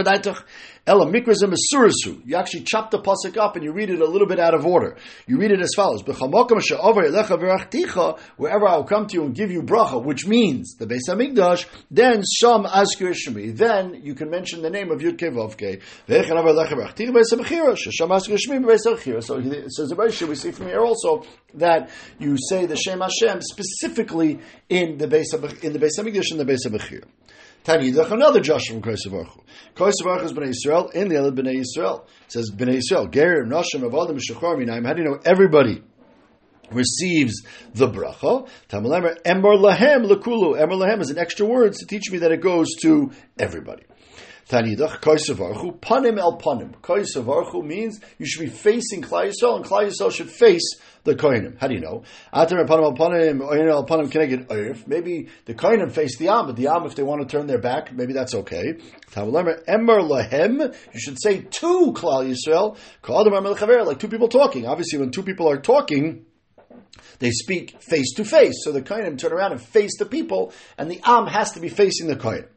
actually 2.36 2.62
chop 2.62 2.90
the 2.90 2.98
pasuk 2.98 3.36
up 3.36 3.56
and 3.56 3.64
you 3.64 3.72
read 3.72 3.90
it 3.90 4.00
a 4.00 4.06
little 4.06 4.26
bit 4.26 4.38
out 4.38 4.54
of 4.54 4.66
order. 4.66 4.96
You 5.26 5.38
read 5.38 5.50
it 5.50 5.60
as 5.60 5.70
follows: 5.74 6.02
Wherever 8.36 8.68
I 8.68 8.76
will 8.76 8.84
come 8.84 9.06
to 9.06 9.14
you 9.14 9.24
and 9.24 9.34
give 9.34 9.50
you 9.50 9.62
bracha, 9.62 10.02
which 10.02 10.26
means 10.26 10.74
the 10.76 10.86
Beis 10.86 11.08
Hamikdash, 11.08 11.66
then 11.90 12.22
Sham 12.40 12.64
Shemi. 12.64 13.56
Then 13.56 14.00
you 14.02 14.14
can 14.14 14.30
mention 14.30 14.62
the 14.62 14.70
name 14.70 14.90
of 14.90 15.00
Yud 15.00 15.16
Kevavke. 15.16 15.80
So 19.22 19.36
it 19.38 19.72
says 19.72 19.88
the 19.88 20.26
we 20.28 20.34
see 20.34 20.50
from 20.50 20.66
here 20.66 20.80
also 20.80 21.24
that 21.54 21.90
you 22.18 22.36
say 22.48 22.66
the 22.66 22.76
Shem 22.76 23.00
Hashem 23.00 23.40
specifically 23.42 24.40
in 24.68 24.98
the 24.98 25.06
Beis 25.06 25.32
in 25.62 25.72
the 25.72 25.78
Beis 25.78 25.98
Hamikdash 25.98 26.30
and 26.32 26.40
the 26.40 26.44
Beis 26.44 26.66
Hamikdash. 26.66 27.04
Tanidach, 27.64 28.10
another 28.10 28.40
Joshua 28.40 28.80
from 28.80 28.82
Kosev 28.82 29.10
Baruch 29.10 29.44
Kosev 29.74 30.04
Baruch 30.04 30.24
is 30.24 30.32
Bnei 30.32 30.52
Yisrael, 30.52 30.90
and 30.94 31.10
the 31.10 31.16
other 31.16 31.30
Bnei 31.30 31.62
Yisrael. 31.62 32.04
It 32.24 32.32
says 32.32 32.50
Bnei 32.50 32.80
Yisrael, 32.80 33.10
Gerim, 33.10 33.48
Nashim, 33.48 33.82
Avadim, 33.82 34.18
Shachar, 34.18 34.56
Minaim. 34.56 34.86
How 34.86 34.94
do 34.94 35.02
you 35.02 35.08
know 35.08 35.18
everybody 35.24 35.82
receives 36.70 37.42
the 37.74 37.88
bracha? 37.88 38.48
Tamalemer, 38.68 39.20
Emor 39.22 39.58
Lahem, 39.58 40.06
Lakulu. 40.06 40.58
Emor 40.58 40.80
Lahem 40.80 41.00
is 41.00 41.10
an 41.10 41.18
extra 41.18 41.44
word 41.44 41.74
to 41.74 41.86
teach 41.86 42.10
me 42.10 42.18
that 42.18 42.32
it 42.32 42.40
goes 42.40 42.68
to 42.82 43.10
everybody. 43.38 43.82
Tanidach, 44.50 45.00
Kaisavarchu, 45.00 45.78
Panim 45.78 46.18
el 46.18 46.36
Panim. 46.36 46.74
Kaisavarchu 46.80 47.64
means 47.64 48.00
you 48.18 48.26
should 48.26 48.40
be 48.40 48.50
facing 48.50 49.00
Klai 49.00 49.30
Yisrael, 49.30 49.56
and 49.56 49.64
Klai 49.64 49.88
Yisrael 49.88 50.10
should 50.10 50.28
face 50.28 50.74
the 51.04 51.14
Kohanim. 51.14 51.56
How 51.56 51.68
do 51.68 51.74
you 51.74 51.80
know? 51.80 52.02
Atar 52.34 52.66
Panim 52.66 52.82
el 52.82 52.94
Panim, 52.94 53.70
el 53.70 53.86
Panim, 53.86 54.46
Oif? 54.48 54.88
Maybe 54.88 55.28
the 55.44 55.54
Kohanim 55.54 55.92
face 55.92 56.18
the 56.18 56.28
Am, 56.28 56.46
but 56.46 56.56
the 56.56 56.66
Am, 56.66 56.84
if 56.84 56.96
they 56.96 57.04
want 57.04 57.20
to 57.20 57.28
turn 57.28 57.46
their 57.46 57.60
back, 57.60 57.92
maybe 57.92 58.12
that's 58.12 58.34
okay. 58.34 58.74
Tavalemer, 59.12 59.62
Emer 59.68 60.00
Lahem, 60.00 60.74
you 60.92 61.00
should 61.00 61.22
say 61.22 61.42
to 61.42 61.92
Klal 61.92 62.28
Yisrael, 62.28 63.86
like 63.86 63.98
two 64.00 64.08
people 64.08 64.28
talking. 64.28 64.66
Obviously, 64.66 64.98
when 64.98 65.12
two 65.12 65.22
people 65.22 65.48
are 65.48 65.60
talking, 65.60 66.26
they 67.20 67.30
speak 67.30 67.80
face 67.80 68.14
to 68.14 68.24
face. 68.24 68.64
So 68.64 68.72
the 68.72 68.82
Kohanim 68.82 69.16
turn 69.16 69.32
around 69.32 69.52
and 69.52 69.62
face 69.62 69.96
the 69.96 70.06
people, 70.06 70.52
and 70.76 70.90
the 70.90 71.00
Am 71.04 71.28
has 71.28 71.52
to 71.52 71.60
be 71.60 71.68
facing 71.68 72.08
the 72.08 72.16
Kohanim. 72.16 72.48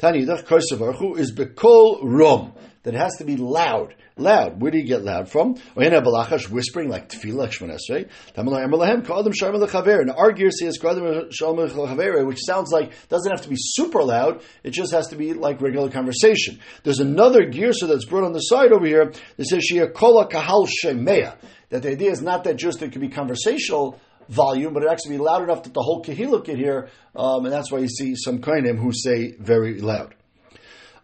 Tani 0.00 0.24
Yidach 0.24 0.44
Kosavarchu 0.44 1.18
is 1.18 1.30
Bekol 1.30 1.98
Rom, 2.02 2.54
that 2.84 2.94
has 2.94 3.16
to 3.18 3.24
be 3.24 3.36
loud. 3.36 3.94
Loud. 4.16 4.58
Where 4.58 4.70
do 4.70 4.78
you 4.78 4.84
get 4.84 5.02
loud 5.02 5.28
from? 5.28 5.56
Oyena 5.76 6.02
Balachash 6.02 6.48
whispering 6.48 6.88
like 6.88 7.10
Tefillah 7.10 7.50
Shmon 7.50 7.76
Esrei. 7.76 8.08
Tamala 8.32 8.66
Emelahem 8.66 9.02
Kadim 9.02 9.34
Sharm 9.34 9.62
Lechaver. 9.62 10.00
And 10.00 10.10
our 10.10 10.32
gear 10.32 10.50
says 10.50 10.78
Kadim 10.78 11.30
Sharm 11.30 11.68
Lechaver, 11.68 12.26
which 12.26 12.38
sounds 12.42 12.70
like 12.70 12.92
doesn't 13.10 13.30
have 13.30 13.42
to 13.42 13.50
be 13.50 13.56
super 13.58 14.02
loud. 14.02 14.42
It 14.64 14.70
just 14.70 14.92
has 14.92 15.08
to 15.08 15.16
be 15.16 15.34
like 15.34 15.60
regular 15.60 15.90
conversation. 15.90 16.60
There's 16.82 17.00
another 17.00 17.44
gear 17.44 17.74
so 17.74 17.86
that's 17.86 18.06
brought 18.06 18.24
on 18.24 18.32
the 18.32 18.40
side 18.40 18.72
over 18.72 18.86
here 18.86 19.12
that 19.36 19.44
says 19.44 19.66
Shia 19.70 19.92
Kola 19.92 20.28
Kahal 20.28 20.66
Shemea. 20.66 21.36
That 21.68 21.82
the 21.82 21.90
idea 21.90 22.10
is 22.10 22.22
not 22.22 22.44
that 22.44 22.56
just 22.56 22.80
it 22.80 22.92
could 22.92 23.02
be 23.02 23.10
conversational 23.10 24.00
volume, 24.30 24.72
but 24.72 24.82
it 24.82 24.88
actually 24.90 25.16
be 25.16 25.22
loud 25.22 25.42
enough 25.42 25.64
that 25.64 25.74
the 25.74 25.82
whole 25.82 26.02
Kehillah 26.02 26.44
could 26.44 26.56
hear, 26.56 26.88
um, 27.14 27.44
and 27.44 27.52
that's 27.52 27.70
why 27.70 27.78
you 27.78 27.88
see 27.88 28.14
some 28.16 28.40
Kohanim 28.40 28.78
who 28.78 28.92
say 28.92 29.32
very 29.38 29.80
loud. 29.80 30.14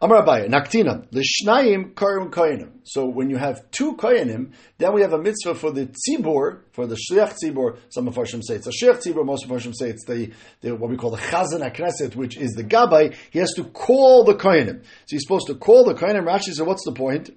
Amar 0.00 0.22
Abaye, 0.22 0.48
Naktina, 0.48 1.08
Lishnayim 1.10 1.96
Karim 1.96 2.30
Kohanim. 2.30 2.80
So 2.84 3.06
when 3.06 3.30
you 3.30 3.38
have 3.38 3.70
two 3.70 3.94
Kohanim, 3.96 4.52
then 4.76 4.92
we 4.92 5.00
have 5.00 5.14
a 5.14 5.18
mitzvah 5.18 5.54
for 5.54 5.70
the 5.70 5.86
Tzibor, 5.86 6.60
for 6.72 6.86
the 6.86 6.96
Shliach 6.96 7.34
Tzibor. 7.42 7.78
Some 7.88 8.06
of 8.06 8.14
Farshim 8.14 8.42
say 8.44 8.56
it's 8.56 8.66
a 8.66 8.70
Shliach 8.70 9.02
Tzibor, 9.02 9.24
most 9.24 9.44
of 9.44 9.50
Farshim 9.50 9.74
say 9.74 9.88
it's 9.88 10.04
the, 10.04 10.32
the, 10.60 10.76
what 10.76 10.90
we 10.90 10.98
call 10.98 11.10
the 11.10 11.16
Chazan 11.16 11.62
HaKnesset, 11.62 12.14
which 12.14 12.36
is 12.36 12.52
the 12.52 12.62
Gabbai. 12.62 13.14
He 13.30 13.38
has 13.38 13.54
to 13.54 13.64
call 13.64 14.24
the 14.24 14.34
Kohanim. 14.34 14.82
So 14.82 14.88
he's 15.08 15.22
supposed 15.22 15.46
to 15.46 15.54
call 15.54 15.84
the 15.84 15.94
Kohanim. 15.94 16.26
Rashi 16.26 16.52
said, 16.52 16.66
what's 16.66 16.84
the 16.84 16.92
point? 16.92 17.30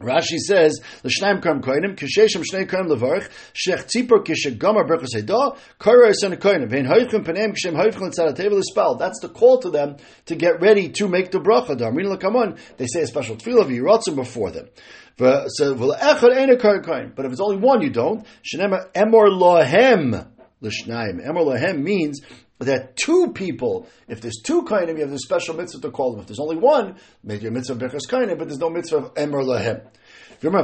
Rashi 0.00 0.38
says, 0.38 0.80
"L'shnaim 1.04 1.42
kaim 1.42 1.60
koinim 1.60 1.94
kisheshem 1.94 2.42
shnei 2.42 2.66
kaim 2.66 2.88
levarich 2.88 3.28
shech 3.52 3.84
tzipor 3.84 4.24
kishegamar 4.24 4.88
berachos 4.88 5.14
heda 5.14 5.56
kaira 5.78 6.08
esen 6.08 6.36
koinim 6.36 6.70
vein 6.70 6.86
hoichim 6.86 7.22
panem 7.22 7.52
kishem 7.52 7.74
hoichim 7.74 8.08
l'tzad 8.08 8.34
table 8.34 8.62
spell." 8.62 8.94
That's 8.94 9.20
the 9.20 9.28
call 9.28 9.58
to 9.58 9.68
them 9.70 9.96
to 10.26 10.34
get 10.34 10.62
ready 10.62 10.88
to 10.88 11.06
make 11.06 11.30
the 11.30 11.38
bracha. 11.38 11.76
Darmin 11.76 12.08
l'kamon. 12.10 12.58
They 12.78 12.86
say 12.86 13.02
a 13.02 13.06
special 13.06 13.36
tefillah 13.36 13.66
v'yiratzim 13.66 14.16
before 14.16 14.50
them. 14.50 14.70
So 15.18 15.74
v'le'echad 15.74 16.34
ein 16.34 16.82
kaim 16.82 17.12
But 17.14 17.26
if 17.26 17.32
it's 17.32 17.40
only 17.42 17.58
one, 17.58 17.82
you 17.82 17.90
don't. 17.90 18.24
Shenema 18.42 18.90
emor 18.92 19.28
lohem 19.28 20.26
l'shnaim. 20.62 21.22
Emor 21.26 21.44
lohem 21.44 21.82
means 21.82 22.22
that 22.60 22.96
two 22.96 23.32
people, 23.32 23.88
if 24.08 24.20
there's 24.20 24.40
two 24.44 24.62
kainim, 24.62 24.96
you 24.96 25.00
have 25.00 25.10
the 25.10 25.18
special 25.18 25.54
mitzvah 25.54 25.80
to 25.82 25.90
call 25.90 26.12
them. 26.12 26.20
If 26.20 26.26
there's 26.26 26.40
only 26.40 26.56
one, 26.56 26.96
maybe 27.24 27.46
a 27.46 27.50
mitzvah 27.50 27.84
of 27.84 27.92
kainim, 27.92 28.38
but 28.38 28.48
there's 28.48 28.58
no 28.58 28.70
mitzvah 28.70 28.96
of 28.96 29.12
emer 29.16 29.42
lahem. 29.42 29.82
He 30.42 30.56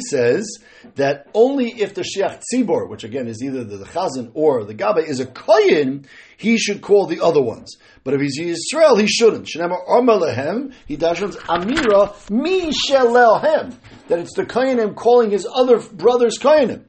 says 0.00 0.58
that 0.94 1.26
only 1.34 1.68
if 1.68 1.94
the 1.94 2.00
shiach 2.00 2.42
tzibor, 2.50 2.88
which 2.88 3.04
again 3.04 3.26
is 3.26 3.42
either 3.42 3.64
the, 3.64 3.84
chazan 3.84 4.30
or 4.32 4.64
the 4.64 4.72
gabe, 4.72 5.06
is 5.06 5.20
a 5.20 5.26
koyin, 5.26 6.06
he 6.38 6.56
should 6.56 6.80
call 6.80 7.04
the 7.06 7.20
other 7.20 7.42
ones. 7.42 7.76
But 8.02 8.14
if 8.14 8.22
he's 8.22 8.40
Yisrael, 8.40 8.98
he 8.98 9.06
shouldn't. 9.06 9.46
He 9.46 9.58
dashens 9.58 11.36
Amira 11.36 12.30
mi 12.30 12.72
shelelhem. 12.72 13.74
That 14.08 14.20
it's 14.20 14.34
the 14.34 14.46
koyinim 14.46 14.94
calling 14.94 15.32
his 15.32 15.46
other 15.54 15.80
brothers 15.80 16.38
koyinim 16.38 16.84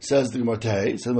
says 0.00 0.30
the 0.30 0.38
Gemara 0.38 0.98
says 0.98 1.14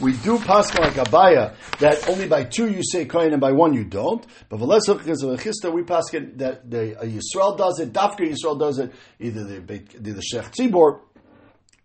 We 0.00 0.12
do 0.16 0.38
pass 0.38 0.74
like 0.78 0.94
Abaye 0.94 1.54
that 1.78 2.08
only 2.08 2.26
by 2.26 2.44
two 2.44 2.70
you 2.70 2.82
say 2.82 3.04
kohen 3.04 3.32
and 3.32 3.40
by 3.40 3.52
one 3.52 3.74
you 3.74 3.84
don't. 3.84 4.24
But 4.48 4.60
we 4.60 4.66
pass 4.66 4.86
that 4.90 6.60
the 6.70 6.96
Yisrael 7.02 7.56
does 7.56 7.80
it, 7.80 7.92
Dafka 7.92 8.20
Yisrael 8.20 8.58
does 8.58 8.78
it, 8.78 8.92
either 9.18 9.44
the 9.44 9.60
the, 9.60 10.12
the 10.12 10.22
Sheikh 10.22 10.50
Tzibor 10.52 11.00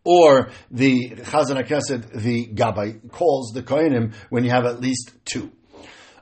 or 0.03 0.49
the 0.69 1.09
Chazan 1.09 1.63
HaKesed, 1.63 2.21
the 2.21 2.47
Gabbai, 2.47 3.11
calls 3.11 3.51
the 3.53 3.63
Kohenim 3.63 4.13
when 4.29 4.43
you 4.43 4.51
have 4.51 4.65
at 4.65 4.79
least 4.79 5.11
two. 5.25 5.51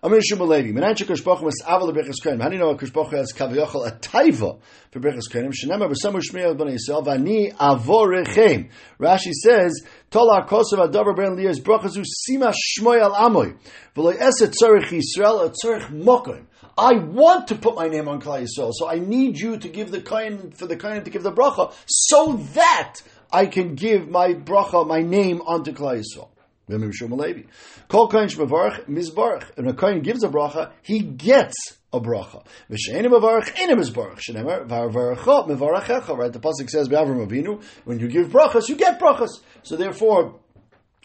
Amir 0.03 0.19
Shmuel 0.19 0.49
Levi. 0.49 0.77
Menan 0.77 0.95
shekush 0.95 1.23
baruch 1.23 1.41
was 1.41 1.63
aval 1.65 1.89
lebrichas 1.89 2.21
kohenim. 2.21 2.41
How 2.41 2.49
do 2.49 2.55
you 2.55 2.59
know 2.59 2.75
has 2.75 3.31
kaviyachol 3.31 3.87
a 3.87 3.91
taiva 3.99 4.59
for 4.91 4.99
Yisrael 6.73 7.05
v'ani 7.05 7.55
avorechem. 7.55 8.69
Rashi 8.99 9.31
says 9.31 9.81
tola 10.11 10.45
adavar 10.45 11.15
ben 11.15 11.37
brachazu 11.37 12.03
sima 12.27 12.53
amoy 13.15 13.57
Yisrael 13.95 15.45
a. 15.95 16.45
I 16.77 16.93
want 16.95 17.47
to 17.47 17.55
put 17.55 17.75
my 17.75 17.87
name 17.87 18.09
on 18.09 18.19
Klal 18.19 18.41
Yisrael, 18.45 18.73
so 18.73 18.89
I 18.89 18.99
need 18.99 19.39
you 19.39 19.57
to 19.57 19.69
give 19.69 19.89
the 19.89 20.01
kohen 20.01 20.51
for 20.51 20.65
the 20.65 20.75
kohen 20.75 21.01
to 21.01 21.09
give 21.11 21.23
the 21.23 21.31
bracha, 21.31 21.71
so 21.85 22.33
that 22.55 22.95
I 23.31 23.45
can 23.45 23.75
give 23.75 24.09
my 24.09 24.33
bracha, 24.33 24.85
my 24.85 25.01
name 25.01 25.41
onto 25.45 25.71
Klal 25.71 26.03
Yisrael. 26.03 26.27
Kol 26.69 28.07
kohen 28.07 28.27
shmevarach 28.27 28.85
mizbarach. 28.85 29.57
A 29.57 29.73
kohen 29.73 30.01
gives 30.01 30.23
a 30.23 30.29
bracha, 30.29 30.71
he 30.81 30.99
gets 30.99 31.55
a 31.91 31.99
bracha. 31.99 32.45
Mizbarach. 32.69 34.07
Right? 36.17 36.33
The 36.33 36.39
pasuk 36.39 36.69
says. 36.69 36.89
When 37.83 37.99
you 37.99 38.07
give 38.07 38.27
brachas, 38.27 38.69
you 38.69 38.75
get 38.75 38.99
brachas. 38.99 39.41
So 39.63 39.75
therefore, 39.75 40.39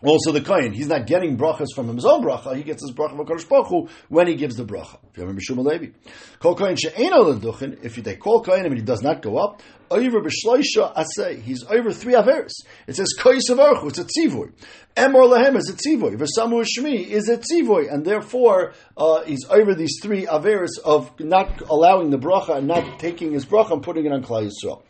also 0.03 0.33
the 0.33 0.41
kohen, 0.41 0.73
he's 0.73 0.87
not 0.87 1.07
getting 1.07 1.37
brachas 1.37 1.69
from 1.75 1.95
his 1.95 2.05
own 2.05 2.23
bracha. 2.23 2.55
He 2.57 2.63
gets 2.63 2.83
his 2.83 2.93
bracha 2.93 3.17
from 3.17 3.27
Kodesh 3.27 3.49
Baruch 3.49 3.91
when 4.09 4.29
he 4.29 4.37
gives 4.37 4.57
the 4.57 4.65
bracha. 4.65 4.99
If 5.11 5.17
you 5.17 5.25
remember 5.25 5.41
Shmuel 5.41 5.65
Levi, 5.65 5.93
kol 6.39 6.55
kohen 6.55 6.77
she'eno 6.77 7.25
leduchen. 7.25 7.85
If 7.85 7.97
they 7.97 8.17
call 8.17 8.43
kohen 8.43 8.65
and 8.65 8.77
he 8.77 8.83
does 8.83 9.03
not 9.03 9.23
go 9.23 9.39
up, 9.39 9.61
over 9.91 10.21
b'shloisha 10.21 10.95
asay. 10.95 11.41
He's 11.41 11.65
over 11.65 11.93
three 11.93 12.15
averis. 12.15 12.53
It 12.87 12.97
says 12.97 13.09
koyis 13.19 13.51
avarchu. 13.51 13.89
It's 13.89 13.99
a 13.99 14.05
tzivoy. 14.05 14.53
Emor 14.97 15.29
lahem 15.29 15.57
is 15.57 15.69
a 15.69 15.75
tzivoy. 15.75 16.17
V'samu 16.17 16.65
shmi 16.65 17.07
is 17.07 17.29
a 17.29 17.39
tzivoy, 17.39 17.93
and 17.93 18.05
therefore 18.05 18.75
uh, 18.97 19.25
he's 19.25 19.45
over 19.51 19.75
these 19.75 19.99
three 20.03 20.27
averis 20.27 20.79
of 20.85 21.19
not 21.19 21.61
allowing 21.63 22.11
the 22.11 22.19
bracha 22.19 22.59
and 22.59 22.69
not 22.69 22.99
taking 22.99 23.33
his 23.33 23.45
bracha 23.45 23.73
and 23.73 23.83
putting 23.83 24.07
it 24.07 24.13
on 24.13 24.23
Klal 24.23 24.49
Yisrael. 24.49 24.83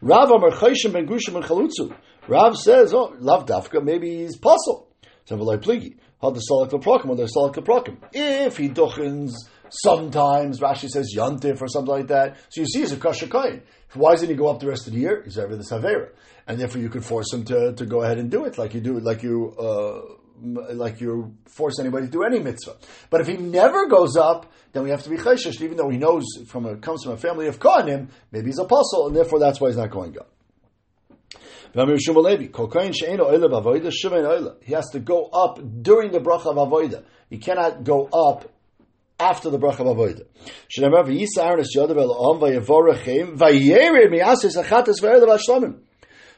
Rav 0.00 0.30
Amar 0.30 0.50
Chayshim 0.50 0.92
ben 0.92 1.06
Gushim 1.06 1.36
and 1.36 1.44
Chalutzu. 1.44 1.94
Rav 2.26 2.56
says, 2.56 2.92
oh, 2.92 3.14
Lav 3.18 3.46
Dafka, 3.46 3.82
maybe 3.82 4.18
he's 4.18 4.36
puzzle. 4.36 4.88
Savalai 5.28 5.58
Pligi. 5.58 5.96
How 6.20 6.30
the 6.30 6.40
Salak 6.40 6.72
or 6.72 7.16
the 7.16 7.26
Salak 7.28 7.54
Leprokim. 7.54 7.98
If 8.12 8.56
he 8.56 8.68
duchens 8.68 9.30
sometimes, 9.70 10.58
Rashi 10.58 10.88
says 10.88 11.14
Yantif 11.16 11.60
or 11.60 11.68
something 11.68 11.94
like 11.94 12.08
that. 12.08 12.36
So 12.48 12.62
you 12.62 12.66
see, 12.66 12.80
he's 12.80 12.92
a 12.92 12.96
Kasha 12.96 13.28
Kain. 13.28 13.62
Why 13.94 14.12
doesn't 14.12 14.28
he 14.28 14.34
go 14.34 14.48
up 14.48 14.58
the 14.58 14.66
rest 14.66 14.88
of 14.88 14.94
the 14.94 14.98
year? 14.98 15.22
He's 15.24 15.38
over 15.38 15.54
the 15.54 15.62
Savera. 15.62 16.10
And 16.46 16.58
therefore 16.58 16.80
you 16.80 16.88
could 16.88 17.04
force 17.04 17.32
him 17.32 17.44
to, 17.44 17.72
to 17.72 17.86
go 17.86 18.02
ahead 18.02 18.18
and 18.18 18.30
do 18.30 18.44
it 18.46 18.58
like 18.58 18.74
you 18.74 18.80
do, 18.80 18.98
like 18.98 19.22
you, 19.22 19.54
uh, 19.58 20.14
like 20.42 21.00
you 21.00 21.34
force 21.46 21.78
anybody 21.80 22.06
to 22.06 22.12
do 22.12 22.22
any 22.22 22.38
mitzvah. 22.38 22.76
But 23.10 23.20
if 23.20 23.26
he 23.26 23.36
never 23.36 23.86
goes 23.86 24.16
up, 24.16 24.52
then 24.72 24.82
we 24.82 24.90
have 24.90 25.02
to 25.04 25.10
be 25.10 25.16
chayshish, 25.16 25.60
even 25.60 25.76
though 25.76 25.88
he 25.88 25.98
knows 25.98 26.24
from 26.46 26.66
a, 26.66 26.76
comes 26.76 27.04
from 27.04 27.12
a 27.12 27.16
family 27.16 27.46
of 27.46 27.58
Kohanim, 27.58 28.08
maybe 28.30 28.46
he's 28.46 28.58
a 28.58 28.62
apostle, 28.62 29.08
and 29.08 29.16
therefore 29.16 29.38
that's 29.38 29.60
why 29.60 29.68
he's 29.68 29.76
not 29.76 29.90
going 29.90 30.18
up. 30.18 30.30
He 31.74 31.80
has 34.74 34.88
to 34.90 35.00
go 35.00 35.26
up 35.26 35.60
during 35.82 36.12
the 36.12 36.20
bracha 36.20 36.46
of 36.46 36.56
avoida. 36.56 37.04
He 37.28 37.38
cannot 37.38 37.84
go 37.84 38.06
up 38.06 38.50
after 39.20 39.50
the 39.50 39.58
bracha 39.58 39.80
of 39.80 39.96
avoida. 39.96 40.24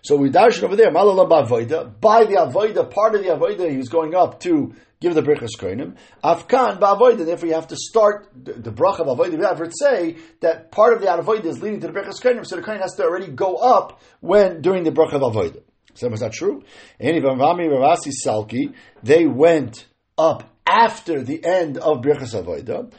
So 0.02 0.16
we 0.16 0.30
darshan 0.30 0.64
over 0.64 0.76
there, 0.76 0.90
malala 0.90 1.28
ba'avoida. 1.28 2.00
By 2.00 2.24
the 2.24 2.36
avoida, 2.36 2.90
part 2.90 3.14
of 3.14 3.22
the 3.22 3.28
avoida, 3.28 3.70
he 3.70 3.76
was 3.76 3.88
going 3.88 4.14
up 4.14 4.40
to 4.40 4.74
give 5.00 5.14
the 5.14 5.22
brichas 5.22 5.58
koinim. 5.58 5.96
Afkan 6.24 6.78
ba'avoida. 6.78 7.26
Therefore, 7.26 7.48
you 7.48 7.54
have 7.54 7.68
to 7.68 7.76
start 7.76 8.28
the, 8.34 8.52
the 8.54 8.70
bracha 8.70 9.00
of 9.00 9.18
avoida. 9.18 9.38
We 9.38 9.44
have 9.44 9.72
say 9.72 10.16
that 10.40 10.70
part 10.70 10.94
of 10.94 11.00
the 11.00 11.06
avoida 11.08 11.46
is 11.46 11.62
leading 11.62 11.80
to 11.80 11.88
the 11.88 11.92
brichas 11.92 12.20
koinim, 12.22 12.46
so 12.46 12.56
the 12.56 12.62
kohen 12.62 12.80
has 12.80 12.94
to 12.94 13.04
already 13.04 13.28
go 13.28 13.56
up 13.56 14.00
when 14.20 14.62
during 14.62 14.84
the 14.84 14.90
bracha 14.90 15.14
of 15.14 15.34
avoida. 15.34 15.62
So 15.94 16.06
that 16.06 16.12
was 16.12 16.20
that 16.20 16.32
true? 16.32 16.62
Any 16.98 17.20
Vamvami 17.20 17.68
Ravasi 17.68 18.12
Salki, 18.24 18.74
they 19.02 19.26
went 19.26 19.86
up 20.16 20.44
after 20.66 21.22
the 21.22 21.44
end 21.44 21.78
of 21.78 21.98
Birchas 21.98 22.34
Avodah. 22.34 22.92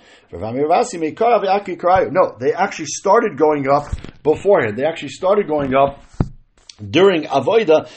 No, 2.12 2.38
they 2.40 2.54
actually 2.54 2.86
started 2.86 3.38
going 3.38 3.70
up 3.70 3.86
beforehand. 4.24 4.78
They 4.78 4.86
actually 4.86 5.10
started 5.10 5.48
going 5.48 5.74
up 5.74 6.04
during 6.90 7.24
Avoida, 7.24 7.88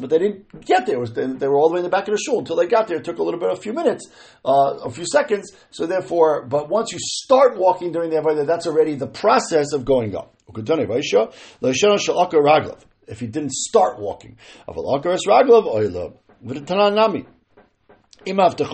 but 0.00 0.10
they 0.10 0.18
didn't 0.18 0.64
get 0.64 0.86
there. 0.86 1.04
They 1.04 1.48
were 1.48 1.56
all 1.56 1.68
the 1.68 1.74
way 1.74 1.80
in 1.80 1.84
the 1.84 1.90
back 1.90 2.08
of 2.08 2.14
the 2.14 2.20
shul 2.20 2.38
until 2.38 2.56
they 2.56 2.66
got 2.66 2.88
there. 2.88 2.98
It 2.98 3.04
took 3.04 3.18
a 3.18 3.22
little 3.22 3.40
bit, 3.40 3.50
a 3.50 3.56
few 3.56 3.72
minutes, 3.72 4.08
uh, 4.44 4.78
a 4.84 4.90
few 4.90 5.06
seconds. 5.06 5.52
So 5.70 5.86
therefore, 5.86 6.46
but 6.46 6.68
once 6.68 6.92
you 6.92 6.98
start 7.00 7.56
walking 7.58 7.92
during 7.92 8.10
the 8.10 8.16
Avoida, 8.16 8.46
that's 8.46 8.66
already 8.66 8.94
the 8.94 9.06
process 9.06 9.72
of 9.72 9.84
going 9.84 10.14
up. 10.14 10.34
If 13.08 13.20
he 13.20 13.26
didn't 13.26 13.52
start 13.52 13.98
walking, 14.00 14.36
the 18.26 18.64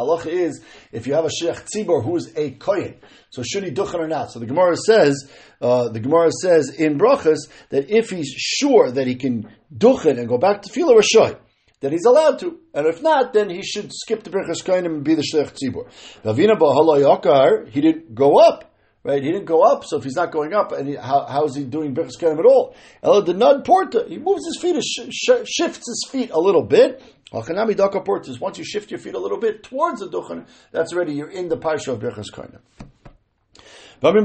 halacha 0.00 0.26
is 0.26 0.62
if 0.92 1.06
you 1.06 1.14
have 1.14 1.24
a 1.24 1.30
sheikh 1.30 1.64
tzibor 1.64 2.04
who's 2.04 2.32
a 2.36 2.50
kohen, 2.52 2.96
so 3.30 3.42
should 3.42 3.64
he 3.64 3.70
duchen 3.70 3.94
or 3.94 4.08
not? 4.08 4.30
So 4.30 4.38
the 4.38 4.46
Gemara 4.46 4.76
says, 4.76 5.30
uh, 5.60 5.88
the 5.88 6.00
Gemara 6.00 6.30
says 6.30 6.70
in 6.70 6.98
brachas 6.98 7.38
that 7.70 7.90
if 7.90 8.10
he's 8.10 8.28
sure 8.28 8.90
that 8.90 9.06
he 9.06 9.16
can 9.16 9.48
duchen 9.76 10.18
and 10.18 10.28
go 10.28 10.38
back 10.38 10.62
to 10.62 10.72
fila 10.72 10.94
rashoy, 10.94 11.38
then 11.80 11.92
he's 11.92 12.04
allowed 12.04 12.38
to, 12.40 12.58
and 12.74 12.86
if 12.86 13.02
not, 13.02 13.32
then 13.32 13.50
he 13.50 13.62
should 13.62 13.92
skip 13.92 14.22
the 14.22 14.30
brachas 14.30 14.64
kohen 14.64 14.86
and 14.86 15.04
be 15.04 15.14
the 15.14 15.22
sheikh 15.22 15.52
tzibor. 15.54 15.88
Ravina 16.24 16.58
ba'hala 16.58 17.68
he 17.68 17.80
didn't 17.80 18.14
go 18.14 18.38
up 18.38 18.76
right? 19.06 19.22
He 19.22 19.30
didn't 19.30 19.46
go 19.46 19.62
up, 19.62 19.84
so 19.84 19.98
if 19.98 20.04
he's 20.04 20.16
not 20.16 20.32
going 20.32 20.52
up, 20.52 20.72
and 20.72 20.88
he, 20.88 20.96
how, 20.96 21.26
how 21.26 21.44
is 21.44 21.54
he 21.54 21.64
doing 21.64 21.94
Birchas 21.94 22.20
at 22.20 22.44
all? 22.44 22.74
Ela 23.02 23.24
the 23.24 23.34
Nud 23.34 23.64
Porta, 23.64 24.04
he 24.08 24.18
moves 24.18 24.44
his 24.44 24.58
feet, 24.60 24.82
sh- 24.82 25.12
sh- 25.12 25.46
shifts 25.46 25.84
his 25.86 26.08
feet 26.10 26.30
a 26.30 26.40
little 26.40 26.64
bit. 26.64 27.00
Daka 27.32 28.40
once 28.40 28.58
you 28.58 28.64
shift 28.64 28.90
your 28.90 29.00
feet 29.00 29.14
a 29.14 29.18
little 29.18 29.38
bit 29.38 29.62
towards 29.62 30.00
the 30.00 30.08
Duchen, 30.08 30.46
that's 30.70 30.92
already, 30.92 31.14
you're 31.14 31.30
in 31.30 31.48
the 31.48 31.56
Parsha 31.56 31.88
of 31.88 32.00
Birchas 32.00 32.30
Kenim. 32.32 32.60
Another 34.02 34.20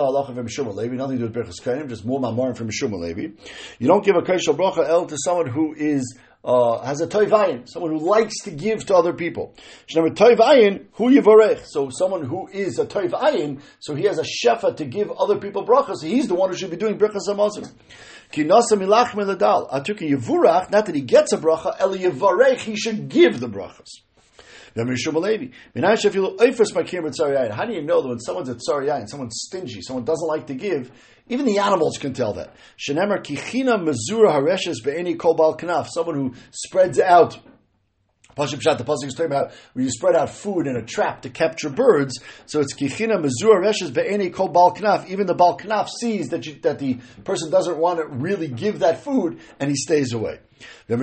halacha 0.00 0.34
from 0.34 0.46
Mishum 0.46 0.74
Levi, 0.74 0.94
nothing 0.94 1.18
to 1.18 1.28
do 1.28 1.32
with 1.32 1.34
Birchas 1.34 1.60
Kenim, 1.60 1.88
just 1.88 2.04
more 2.04 2.20
mamorim 2.20 2.56
from 2.56 2.68
Mishum 2.68 2.92
Levi. 2.92 3.34
You 3.78 3.88
don't 3.88 4.04
give 4.04 4.16
a 4.16 4.22
kaishal 4.22 4.56
bracha 4.56 4.88
el 4.88 5.06
to 5.06 5.16
someone 5.18 5.48
who 5.48 5.74
is 5.74 6.16
uh, 6.46 6.78
has 6.82 7.00
a 7.00 7.08
toivayin, 7.08 7.68
someone 7.68 7.90
who 7.90 7.98
likes 7.98 8.42
to 8.44 8.52
give 8.52 8.86
to 8.86 8.94
other 8.94 9.12
people. 9.12 9.54
Toivayin, 9.90 10.86
who 10.92 11.10
yivorech. 11.10 11.64
So 11.66 11.90
someone 11.90 12.24
who 12.24 12.46
is 12.48 12.78
a 12.78 12.86
toivayin, 12.86 13.60
so 13.80 13.96
he 13.96 14.04
has 14.04 14.20
a 14.20 14.22
shefa 14.22 14.76
to 14.76 14.84
give 14.84 15.10
other 15.10 15.38
people 15.38 15.66
brachas. 15.66 15.96
So 15.96 16.06
he's 16.06 16.28
the 16.28 16.36
one 16.36 16.50
who 16.50 16.56
should 16.56 16.70
be 16.70 16.76
doing 16.76 16.98
brachas 16.98 17.28
hamazon. 17.28 17.72
Ki 18.30 18.44
nasa 18.44 18.74
milach 18.74 19.08
meladal. 19.08 19.68
Atuki 19.70 20.12
yivurach, 20.12 20.70
not 20.70 20.86
that 20.86 20.94
he 20.94 21.00
gets 21.00 21.32
a 21.32 21.38
bracha, 21.38 21.74
el 21.80 21.96
yivorech, 21.96 22.58
he 22.58 22.76
should 22.76 23.08
give 23.08 23.40
the 23.40 23.48
brachas. 23.48 23.88
How 24.76 24.84
do 24.84 24.92
you 27.72 27.82
know 27.82 28.02
that 28.02 28.08
when 28.08 28.20
someone's 28.20 28.50
at 28.50 28.58
tzarayayin, 28.58 29.08
someone's 29.08 29.40
stingy, 29.46 29.80
someone 29.80 30.04
doesn't 30.04 30.28
like 30.28 30.48
to 30.48 30.54
give, 30.54 30.92
even 31.28 31.46
the 31.46 31.58
animals 31.58 31.98
can 31.98 32.12
tell 32.12 32.34
that. 32.34 32.54
Shenemer 32.78 33.22
kichina 33.22 33.78
mezura 33.78 34.32
hareshes 34.32 34.82
be'eni 34.82 35.18
kol 35.18 35.34
bal 35.34 35.56
kanaf, 35.56 35.88
someone 35.92 36.14
who 36.16 36.34
spreads 36.50 37.00
out 37.00 37.38
Pashim 38.36 38.60
Pshat, 38.60 38.76
the 38.76 38.84
Pasuk 38.84 39.06
is 39.06 39.14
talking 39.14 39.32
about 39.32 39.52
where 39.72 39.82
you 39.82 39.90
spread 39.90 40.14
out 40.14 40.28
food 40.28 40.66
in 40.66 40.76
a 40.76 40.82
trap 40.82 41.22
to 41.22 41.30
capture 41.30 41.70
birds. 41.70 42.20
So 42.44 42.60
it's 42.60 42.74
Kichina 42.74 43.16
Mezura 43.16 43.62
Reshes 43.64 43.90
Be'eni 43.94 44.30
Kol 44.30 44.52
balknaf. 44.52 45.08
Even 45.08 45.26
the 45.26 45.34
Bal 45.34 45.56
Knaf 45.56 45.88
sees 45.88 46.28
that, 46.28 46.44
you, 46.44 46.56
that 46.60 46.78
the 46.78 46.98
person 47.24 47.50
doesn't 47.50 47.78
want 47.78 47.98
to 47.98 48.06
really 48.06 48.48
give 48.48 48.80
that 48.80 49.02
food 49.02 49.40
and 49.58 49.70
he 49.70 49.76
stays 49.76 50.12
away. 50.12 50.40
The 50.88 50.96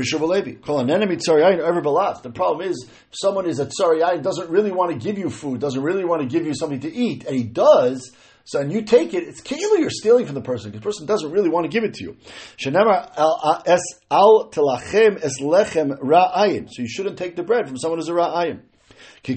problem 2.34 2.68
is, 2.68 2.88
someone 3.12 3.48
is 3.48 3.60
a 3.60 3.65
tsariyayin, 3.65 4.22
doesn't 4.22 4.50
really 4.50 4.72
want 4.72 4.92
to 4.92 4.98
give 4.98 5.18
you 5.18 5.32
food, 5.32 5.60
doesn't 5.60 5.82
really 5.82 6.06
want 6.06 6.22
to 6.22 6.27
give 6.27 6.46
you 6.46 6.53
something 6.56 6.80
to 6.82 6.91
eat, 6.93 7.26
and 7.26 7.36
he 7.36 7.43
does, 7.43 8.12
so 8.45 8.60
and 8.60 8.71
you 8.71 8.82
take 8.82 9.13
it, 9.13 9.23
it's 9.23 9.41
keilu 9.41 9.79
you're 9.79 9.89
stealing 9.89 10.25
from 10.25 10.36
the 10.36 10.41
person 10.41 10.71
because 10.71 10.82
the 10.82 10.86
person 10.86 11.06
doesn't 11.06 11.32
really 11.32 11.49
want 11.49 11.63
to 11.65 11.69
give 11.69 11.84
it 11.84 11.93
to 11.95 12.03
you. 12.03 12.17
Uh, 12.65 13.62
ra'ayin. 16.01 16.69
So 16.69 16.82
you 16.82 16.88
shouldn't 16.88 17.17
take 17.17 17.36
the 17.36 17.43
bread 17.43 17.67
from 17.67 17.77
someone 17.77 17.99
who's 17.99 18.10
a 18.10 18.13
ra'ayin. 18.13 18.62
So 19.25 19.32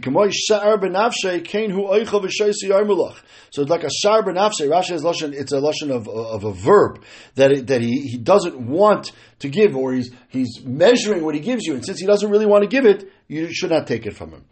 it's 3.62 3.70
like 3.70 3.84
a 3.84 3.90
shar 3.90 4.24
benafshe. 4.24 4.62
Rashi 4.62 4.92
is 4.92 5.02
lashon. 5.02 5.32
It's 5.32 5.52
a 5.52 5.60
lashon 5.60 5.90
of, 5.90 6.08
of 6.08 6.42
a 6.42 6.52
verb 6.52 7.04
that 7.36 7.52
it, 7.52 7.68
that 7.68 7.80
he, 7.80 8.00
he 8.00 8.18
doesn't 8.18 8.58
want 8.58 9.12
to 9.38 9.48
give, 9.48 9.76
or 9.76 9.92
he's 9.92 10.10
he's 10.28 10.60
measuring 10.64 11.24
what 11.24 11.36
he 11.36 11.40
gives 11.40 11.64
you, 11.64 11.74
and 11.74 11.84
since 11.84 12.00
he 12.00 12.06
doesn't 12.06 12.28
really 12.28 12.46
want 12.46 12.64
to 12.64 12.68
give 12.68 12.84
it, 12.84 13.08
you 13.28 13.52
should 13.52 13.70
not 13.70 13.86
take 13.86 14.06
it 14.06 14.16
from 14.16 14.30
him. 14.30 14.44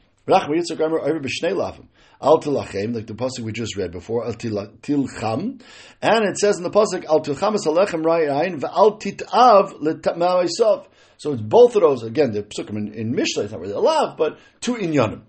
Al 2.20 2.40
tilachem, 2.40 2.94
like 2.94 3.06
the 3.06 3.14
pasuk 3.14 3.40
we 3.40 3.52
just 3.52 3.76
read 3.76 3.90
before, 3.90 4.24
al 4.24 4.34
tilcham, 4.34 5.60
and 6.02 6.24
it 6.28 6.38
says 6.38 6.56
in 6.56 6.62
the 6.62 6.70
pasuk 6.70 7.04
al 7.06 7.20
tilcham 7.20 7.54
es 7.54 7.66
alechem 7.66 8.02
rayin 8.04 8.60
v'al 8.60 9.00
titav 9.00 9.80
l'tamaisav. 9.80 10.86
So 11.16 11.32
it's 11.32 11.42
both 11.42 11.76
of 11.76 11.82
those. 11.82 12.02
Again, 12.02 12.32
the 12.32 12.42
psukim 12.42 12.76
in, 12.76 12.92
in 12.94 13.12
Mishnah, 13.12 13.44
it's 13.44 13.52
not 13.52 13.60
really 13.60 13.74
allowed, 13.74 14.16
but 14.16 14.38
two 14.60 14.74
inyanim. 14.74 15.22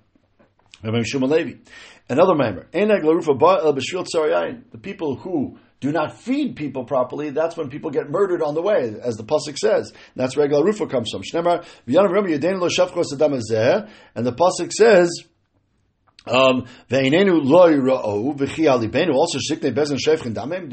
Another 2.08 2.36
member, 2.36 2.68
uh, 2.72 3.72
the 3.72 4.80
people 4.82 5.16
who 5.16 5.58
do 5.80 5.92
not 5.92 6.18
feed 6.20 6.56
people 6.56 6.86
properly, 6.86 7.32
that's 7.32 7.58
when 7.58 7.70
people 7.70 7.90
get 7.90 8.10
murdered 8.10 8.44
on 8.44 8.54
the 8.54 8.62
way, 8.62 8.96
as 9.02 9.16
the 9.16 9.24
pasuk 9.24 9.58
says. 9.58 9.92
that's 10.16 10.38
where 10.38 10.48
Rufa 10.48 10.86
comes 10.88 11.10
from. 11.12 11.22
And 11.22 11.64
the 14.26 14.34
pasuk 14.34 14.72
says. 14.72 15.10
Um, 16.28 16.66
do 16.90 16.98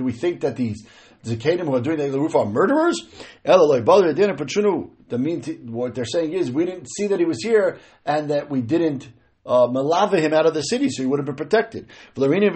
we 0.04 0.12
think 0.12 0.40
that 0.40 0.56
these 0.56 0.86
Zakadim 1.24 1.66
who 1.66 1.74
are 1.76 1.80
doing 1.80 1.98
the 1.98 2.18
roof 2.18 2.34
are 2.34 2.46
murderers? 2.46 3.00
The 3.44 5.18
mean 5.18 5.42
what 5.70 5.94
they're 5.94 6.04
saying 6.04 6.32
is 6.32 6.50
we 6.50 6.64
didn't 6.64 6.88
see 6.88 7.06
that 7.08 7.20
he 7.20 7.26
was 7.26 7.42
here 7.42 7.78
and 8.04 8.30
that 8.30 8.50
we 8.50 8.60
didn't 8.60 9.08
uh, 9.44 9.66
malava 9.66 10.18
him 10.18 10.32
out 10.32 10.46
of 10.46 10.54
the 10.54 10.62
city, 10.62 10.88
so 10.88 11.02
he 11.02 11.06
would 11.06 11.18
have 11.18 11.26
been 11.26 11.34
protected. 11.34 11.88
We 12.16 12.28
did 12.38 12.54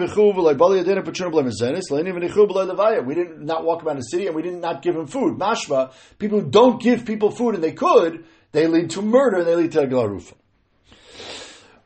not 3.41 3.65
walk 3.65 3.83
around 3.83 3.97
the 3.97 4.01
city, 4.01 4.27
and 4.27 4.35
we 4.35 4.41
did 4.41 4.53
not 4.53 4.67
not 4.73 4.81
give 4.81 4.95
him 4.95 5.07
food. 5.07 5.37
Mashva, 5.37 5.91
people 6.17 6.39
who 6.41 6.49
don't 6.49 6.81
give 6.81 7.05
people 7.05 7.31
food, 7.31 7.55
and 7.55 7.63
they 7.63 7.73
could, 7.73 8.25
they 8.53 8.67
lead 8.67 8.89
to 8.91 9.01
murder, 9.01 9.37
and 9.39 9.47
they 9.47 9.55
lead 9.55 9.71
to 9.73 9.81
Aglarufa. 9.81 10.33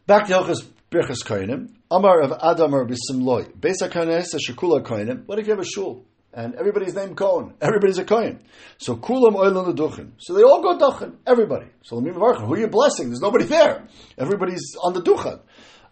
Back 0.05 0.27
to 0.27 0.33
Hilchas 0.33 0.70
Birchas 0.91 1.23
Koinim. 1.23 1.69
Amar 1.89 2.19
of 2.19 2.33
Adam 2.43 2.75
or 2.75 2.85
Bisimloi. 2.85 3.57
Besa 3.57 3.87
Koines 3.87 4.35
Shekula 4.45 4.83
Koinim. 4.83 5.25
What 5.25 5.39
if 5.39 5.47
you 5.47 5.53
have 5.53 5.61
a 5.61 5.65
shul? 5.65 6.03
And 6.33 6.53
everybody's 6.55 6.93
named 6.93 7.15
Kohen. 7.15 7.53
Everybody's 7.61 7.97
a 7.97 8.03
Kohen. 8.03 8.43
So 8.77 8.97
Kulam 8.97 9.35
Oilan 9.35 9.73
Duchen. 9.73 10.11
So 10.17 10.33
they 10.33 10.43
all 10.43 10.61
go 10.61 10.77
Duchen. 10.77 11.15
Everybody. 11.25 11.67
So 11.83 11.95
Lamim 11.95 12.15
Varcha. 12.15 12.45
Who 12.45 12.55
are 12.55 12.59
you 12.59 12.67
blessing? 12.67 13.07
There's 13.07 13.21
nobody 13.21 13.45
there. 13.45 13.87
Everybody's 14.17 14.75
on 14.83 14.91
the 14.91 15.01
Duchen. 15.01 15.39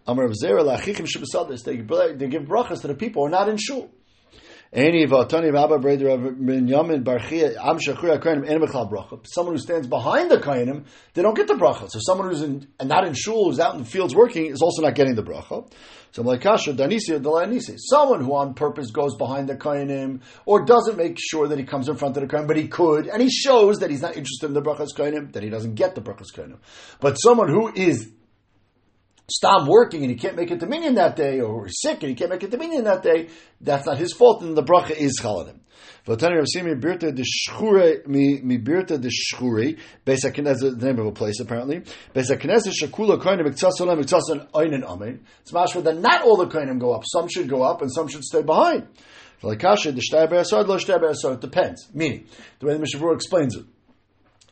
Amar 0.05 0.25
of 0.25 0.33
Zera 0.33 0.65
Lachichim 0.65 1.07
Shibasadis. 1.07 1.63
They 1.63 1.77
give 2.27 2.41
brachas 2.41 2.81
to 2.81 2.87
the 2.87 2.93
people 2.93 3.21
who 3.21 3.27
are 3.27 3.31
not 3.31 3.47
in 3.47 3.55
shul. 3.55 3.89
Someone 4.71 4.93
who 4.93 5.17
stands 9.57 9.87
behind 9.87 10.29
the 10.29 10.37
kainim, 10.37 10.85
they 11.15 11.23
don't 11.23 11.35
get 11.35 11.47
the 11.47 11.55
bracha. 11.55 11.89
So 11.89 11.99
someone 11.99 12.29
who's 12.29 12.43
in 12.43 12.67
and 12.79 12.87
not 12.87 13.07
in 13.07 13.15
shul, 13.15 13.45
who's 13.45 13.59
out 13.59 13.73
in 13.73 13.79
the 13.79 13.89
fields 13.89 14.13
working, 14.13 14.45
is 14.45 14.61
also 14.61 14.83
not 14.83 14.93
getting 14.93 15.15
the 15.15 15.23
bracha. 15.23 15.67
So 16.11 16.21
like 16.21 16.41
kasha 16.41 16.73
danisi 16.73 17.19
dalanisi. 17.19 17.77
Someone 17.77 18.23
who 18.23 18.35
on 18.35 18.53
purpose 18.53 18.91
goes 18.91 19.15
behind 19.15 19.49
the 19.49 19.55
kainim, 19.55 20.21
or 20.45 20.65
doesn't 20.65 20.97
make 20.97 21.17
sure 21.19 21.47
that 21.47 21.57
he 21.57 21.65
comes 21.65 21.89
in 21.89 21.95
front 21.95 22.15
of 22.15 22.21
the 22.21 22.27
kainim, 22.27 22.45
but 22.47 22.57
he 22.57 22.67
could, 22.67 23.07
and 23.07 23.23
he 23.23 23.29
shows 23.31 23.79
that 23.79 23.89
he's 23.89 24.03
not 24.03 24.15
interested 24.15 24.45
in 24.45 24.53
the 24.53 24.61
brachas 24.61 24.95
kainim, 24.95 25.33
that 25.33 25.41
he 25.41 25.49
doesn't 25.49 25.73
get 25.73 25.95
the 25.95 26.01
brachas 26.01 26.31
kainim. 26.31 26.59
But 26.99 27.15
someone 27.15 27.49
who 27.49 27.73
is 27.73 28.11
stop 29.31 29.67
working 29.67 30.01
and 30.01 30.09
he 30.09 30.17
can't 30.17 30.35
make 30.35 30.51
it 30.51 30.59
to 30.59 30.67
minyan 30.67 30.95
that 30.95 31.15
day, 31.15 31.39
or 31.39 31.65
he's 31.65 31.79
sick 31.81 32.01
and 32.01 32.09
he 32.09 32.15
can't 32.15 32.29
make 32.29 32.43
it 32.43 32.51
to 32.51 32.57
minyan 32.57 32.83
that 32.85 33.03
day, 33.03 33.29
that's 33.61 33.85
not 33.85 33.97
his 33.97 34.13
fault, 34.13 34.41
and 34.41 34.55
the 34.55 34.63
bracha 34.63 34.91
is 34.91 35.19
chaladim. 35.21 35.59
V'atani 36.05 36.37
Rav 36.37 36.47
Simi 36.47 36.73
birta 36.75 37.13
de 37.13 37.23
shchure 37.23 38.05
mi 38.07 38.57
birta 38.57 38.99
de 38.99 39.09
shchure. 39.09 39.77
Beis 40.05 40.21
the 40.21 40.75
name 40.85 40.99
of 40.99 41.05
a 41.05 41.11
place 41.11 41.39
apparently. 41.39 41.81
Beis 42.15 42.31
Hakinez 42.31 42.67
shakula 42.67 43.21
koinim 43.21 43.45
miktsas 43.45 43.79
olam 43.79 44.01
miktsas 44.01 44.49
oinen 44.53 44.83
amen. 44.83 45.25
It's 45.41 45.51
mashma 45.51 45.83
that 45.83 45.97
not 45.97 46.23
all 46.23 46.37
the 46.37 46.47
koinim 46.47 46.79
go 46.79 46.93
up. 46.93 47.03
Some 47.05 47.27
should 47.27 47.49
go 47.49 47.63
up 47.63 47.81
and 47.81 47.91
some 47.91 48.07
should 48.07 48.23
stay 48.23 48.41
behind. 48.41 48.87
V'lakasha 49.43 49.93
de 49.93 50.01
shtei 50.01 50.29
be'asad 50.29 50.67
lo 50.67 50.77
shtei 50.77 50.99
be'asad. 50.99 51.35
It 51.35 51.41
depends. 51.41 51.87
Meaning 51.93 52.25
the 52.59 52.67
way 52.67 52.73
the 52.73 52.79
Mishnah 52.79 53.11
explains 53.11 53.55
it. 53.55 53.65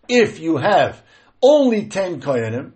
If 0.08 0.40
you 0.40 0.58
have 0.58 1.02
only 1.42 1.88
ten 1.88 2.22
koinim 2.22 2.74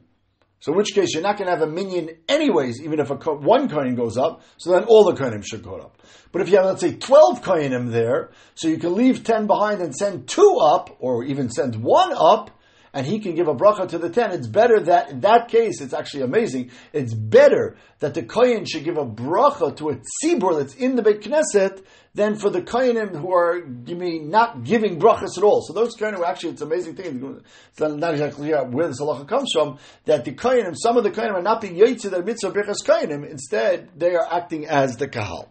So 0.62 0.71
in 0.71 0.78
which 0.78 0.93
case 0.93 1.13
you're 1.13 1.24
not 1.24 1.38
going 1.38 1.47
to 1.47 1.58
have 1.58 1.67
a 1.67 1.71
minion 1.71 2.12
anyways, 2.30 2.82
even 2.84 3.00
if 3.00 3.10
a, 3.10 3.15
one 3.15 3.67
kohen 3.67 3.95
goes 3.95 4.15
up, 4.15 4.43
so 4.58 4.71
then 4.71 4.84
all 4.84 5.04
the 5.06 5.13
kohenim 5.13 5.43
should 5.43 5.63
go 5.63 5.76
up. 5.76 5.97
But 6.32 6.43
if 6.43 6.50
you 6.50 6.58
have, 6.58 6.65
let's 6.65 6.82
say, 6.82 6.93
12 6.93 7.41
kohenim 7.41 7.91
there, 7.91 8.30
so 8.54 8.67
you 8.67 8.78
can 8.78 8.95
leave 8.95 9.24
10 9.24 9.47
behind 9.47 9.82
and 9.82 9.93
send 9.93 10.28
two 10.28 10.60
up, 10.62 10.95
or 11.00 11.24
even 11.24 11.50
send 11.50 11.76
one 11.76 12.13
up, 12.15 12.52
and 12.93 13.06
he 13.06 13.19
can 13.19 13.36
give 13.36 13.47
a 13.47 13.56
bracha 13.56 13.88
to 13.89 13.97
the 13.97 14.10
ten, 14.10 14.32
it's 14.32 14.47
better 14.47 14.80
that 14.82 15.10
in 15.10 15.21
that 15.21 15.47
case, 15.47 15.82
it's 15.82 15.93
actually 15.93 16.23
amazing. 16.23 16.71
It's 16.93 17.13
better 17.13 17.77
that 17.99 18.13
the 18.13 18.23
kohen 18.23 18.65
should 18.65 18.84
give 18.84 18.97
a 18.97 19.06
bracha 19.06 19.75
to 19.77 19.89
a 19.89 19.95
tzibur 19.95 20.58
that's 20.58 20.75
in 20.75 20.95
the 20.95 21.01
Beit 21.01 21.21
Knesset 21.21 21.84
than 22.13 22.36
for 22.36 22.49
the 22.49 22.62
kohenim 22.62 23.15
who 23.15 23.32
are 23.34 23.65
mean, 23.65 24.30
not 24.30 24.63
giving 24.63 24.99
brachas 24.99 25.38
at 25.38 25.43
all. 25.43 25.62
So 25.62 25.73
those 25.73 25.95
kohenim 25.95 26.25
actually, 26.25 26.51
it's 26.51 26.62
an 26.62 26.67
amazing 26.67 26.95
thing. 26.95 27.41
It's 27.69 27.80
not 27.80 28.13
exactly 28.13 28.47
clear 28.47 28.63
where 28.65 28.88
this 28.88 28.99
halacha 28.99 29.27
comes 29.27 29.51
from. 29.54 29.80
That 30.06 30.25
the 30.25 30.34
kohenim, 30.34 30.75
some 30.75 30.97
of 30.97 31.04
the 31.04 31.12
kohenim 31.12 31.36
are 31.36 31.41
not 31.41 31.62
being 31.62 31.75
yaitzi 31.75 32.10
the 32.10 32.23
mitzvah 32.23 32.51
brachas 32.51 32.84
kohenim. 32.86 33.30
Instead, 33.30 33.89
they 33.97 34.15
are 34.15 34.27
acting 34.30 34.67
as 34.67 34.97
the 34.97 35.08
kahal. 35.08 35.51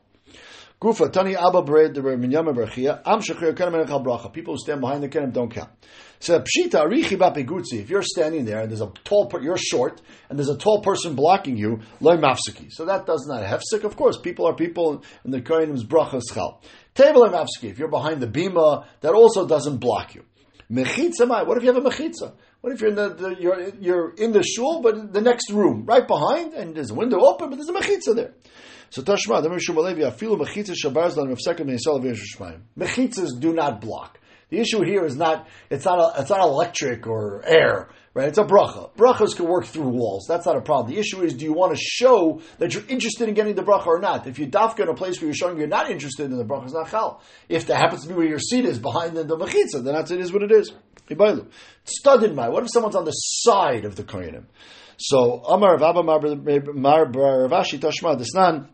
Gufa, 0.80 1.12
Tani 1.12 1.36
Abba 1.36 1.60
Bered, 1.62 1.92
the 1.92 2.00
Minyama 2.00 2.54
Berachia, 2.54 3.02
Am 3.04 3.20
Shechir 3.20 3.52
Kenem 3.52 3.86
Bracha. 3.86 4.32
People 4.32 4.54
who 4.54 4.58
stand 4.58 4.80
behind 4.80 5.02
the 5.02 5.10
Kenem 5.10 5.30
don't 5.30 5.50
count. 5.50 5.68
So 6.20 6.40
Pshita 6.40 6.86
Arichi 6.86 7.18
Bapigutzi, 7.18 7.82
if 7.82 7.90
you're 7.90 8.02
standing 8.02 8.46
there 8.46 8.60
and 8.60 8.70
there's 8.70 8.80
a 8.80 8.90
tall, 9.04 9.26
per- 9.26 9.42
you're 9.42 9.58
short, 9.58 10.00
and 10.30 10.38
there's 10.38 10.48
a 10.48 10.56
tall 10.56 10.80
person 10.80 11.14
blocking 11.14 11.58
you, 11.58 11.80
Loy 12.00 12.16
Mafsiki. 12.16 12.72
So 12.72 12.86
that 12.86 13.04
does 13.04 13.26
not 13.28 13.42
hefsik. 13.42 13.84
Of 13.84 13.94
course, 13.94 14.16
people 14.16 14.46
are 14.46 14.54
people, 14.54 15.04
and 15.22 15.34
the 15.34 15.42
Kenem's 15.42 15.84
Bracha 15.84 16.22
Schal. 16.26 16.62
Table 16.94 17.28
Mafsiki, 17.28 17.64
if 17.64 17.78
you're 17.78 17.88
behind 17.88 18.22
the 18.22 18.26
Bima, 18.26 18.86
that 19.02 19.12
also 19.12 19.46
doesn't 19.46 19.80
block 19.80 20.14
you. 20.14 20.24
Mechitza 20.72 21.28
Mai, 21.28 21.42
what 21.42 21.58
if 21.58 21.62
you 21.62 21.74
have 21.74 21.84
a 21.84 21.86
Mechitza? 21.86 22.32
What 22.62 22.72
if 22.72 22.80
you're 22.80 22.90
in 22.90 22.96
the, 22.96 23.08
the, 23.14 23.36
you're 23.38 23.68
you're 23.80 24.14
in 24.14 24.32
the 24.32 24.42
shul, 24.42 24.82
but 24.82 25.12
the 25.12 25.20
next 25.22 25.50
room, 25.50 25.84
right 25.86 26.06
behind, 26.06 26.52
and 26.52 26.74
there's 26.74 26.90
a 26.90 26.94
window 26.94 27.20
open, 27.20 27.48
but 27.48 27.56
there's 27.56 27.70
a 27.70 27.72
mechitza 27.72 28.14
there. 28.14 28.34
So 28.90 29.02
Tashma, 29.02 29.40
the 29.42 29.48
Mishum 29.48 29.76
afilu 29.76 30.36
mechitza 30.36 30.74
shabars 30.74 31.16
lan 31.16 31.34
mefsekim 31.34 31.66
meisal 31.66 32.02
v'yeshishmayim. 32.02 32.60
Mechitzas 32.76 33.38
do 33.40 33.52
not 33.52 33.80
block. 33.80 34.18
The 34.50 34.58
issue 34.58 34.82
here 34.82 35.04
is 35.04 35.14
not 35.14 35.46
it's 35.70 35.84
not 35.84 35.98
a, 35.98 36.20
it's 36.20 36.30
not 36.30 36.40
electric 36.40 37.06
or 37.06 37.40
air, 37.46 37.90
right? 38.14 38.26
It's 38.26 38.38
a 38.38 38.42
bracha. 38.42 38.90
Brachas 38.96 39.36
can 39.36 39.46
work 39.46 39.64
through 39.64 39.88
walls. 39.88 40.26
That's 40.28 40.44
not 40.44 40.56
a 40.56 40.60
problem. 40.60 40.92
The 40.92 40.98
issue 40.98 41.22
is 41.22 41.34
do 41.34 41.44
you 41.44 41.52
want 41.52 41.72
to 41.72 41.80
show 41.80 42.42
that 42.58 42.74
you're 42.74 42.86
interested 42.88 43.28
in 43.28 43.34
getting 43.34 43.54
the 43.54 43.62
bracha 43.62 43.86
or 43.86 44.00
not? 44.00 44.26
If 44.26 44.40
you 44.40 44.48
dafka 44.48 44.80
in 44.80 44.88
a 44.88 44.94
place 44.94 45.20
where 45.20 45.26
you're 45.26 45.34
showing 45.34 45.56
you're 45.56 45.68
not 45.68 45.88
interested 45.88 46.24
in 46.24 46.36
the 46.36 46.44
bracha, 46.44 46.64
it's 46.64 46.72
not 46.72 46.90
chal. 46.90 47.22
If 47.48 47.68
that 47.68 47.76
happens 47.76 48.02
to 48.02 48.08
be 48.08 48.14
where 48.14 48.26
your 48.26 48.40
seat 48.40 48.64
is 48.64 48.80
behind 48.80 49.16
the, 49.16 49.22
the 49.22 49.36
mechitza, 49.36 49.84
then 49.84 49.94
that's 49.94 50.10
it 50.10 50.18
is 50.18 50.32
what 50.32 50.42
it 50.42 50.50
is. 50.50 50.72
Studded 51.84 52.34
my. 52.34 52.48
What 52.48 52.64
if 52.64 52.70
someone's 52.72 52.96
on 52.96 53.04
the 53.04 53.12
side 53.12 53.84
of 53.84 53.94
the 53.94 54.02
kohenim? 54.02 54.46
So 54.96 55.44
Amar 55.44 55.78
Rabba 55.78 56.02
Mar 56.02 56.18
Ravashi 56.20 57.78
Tashma 57.78 58.20
Desnan. 58.20 58.68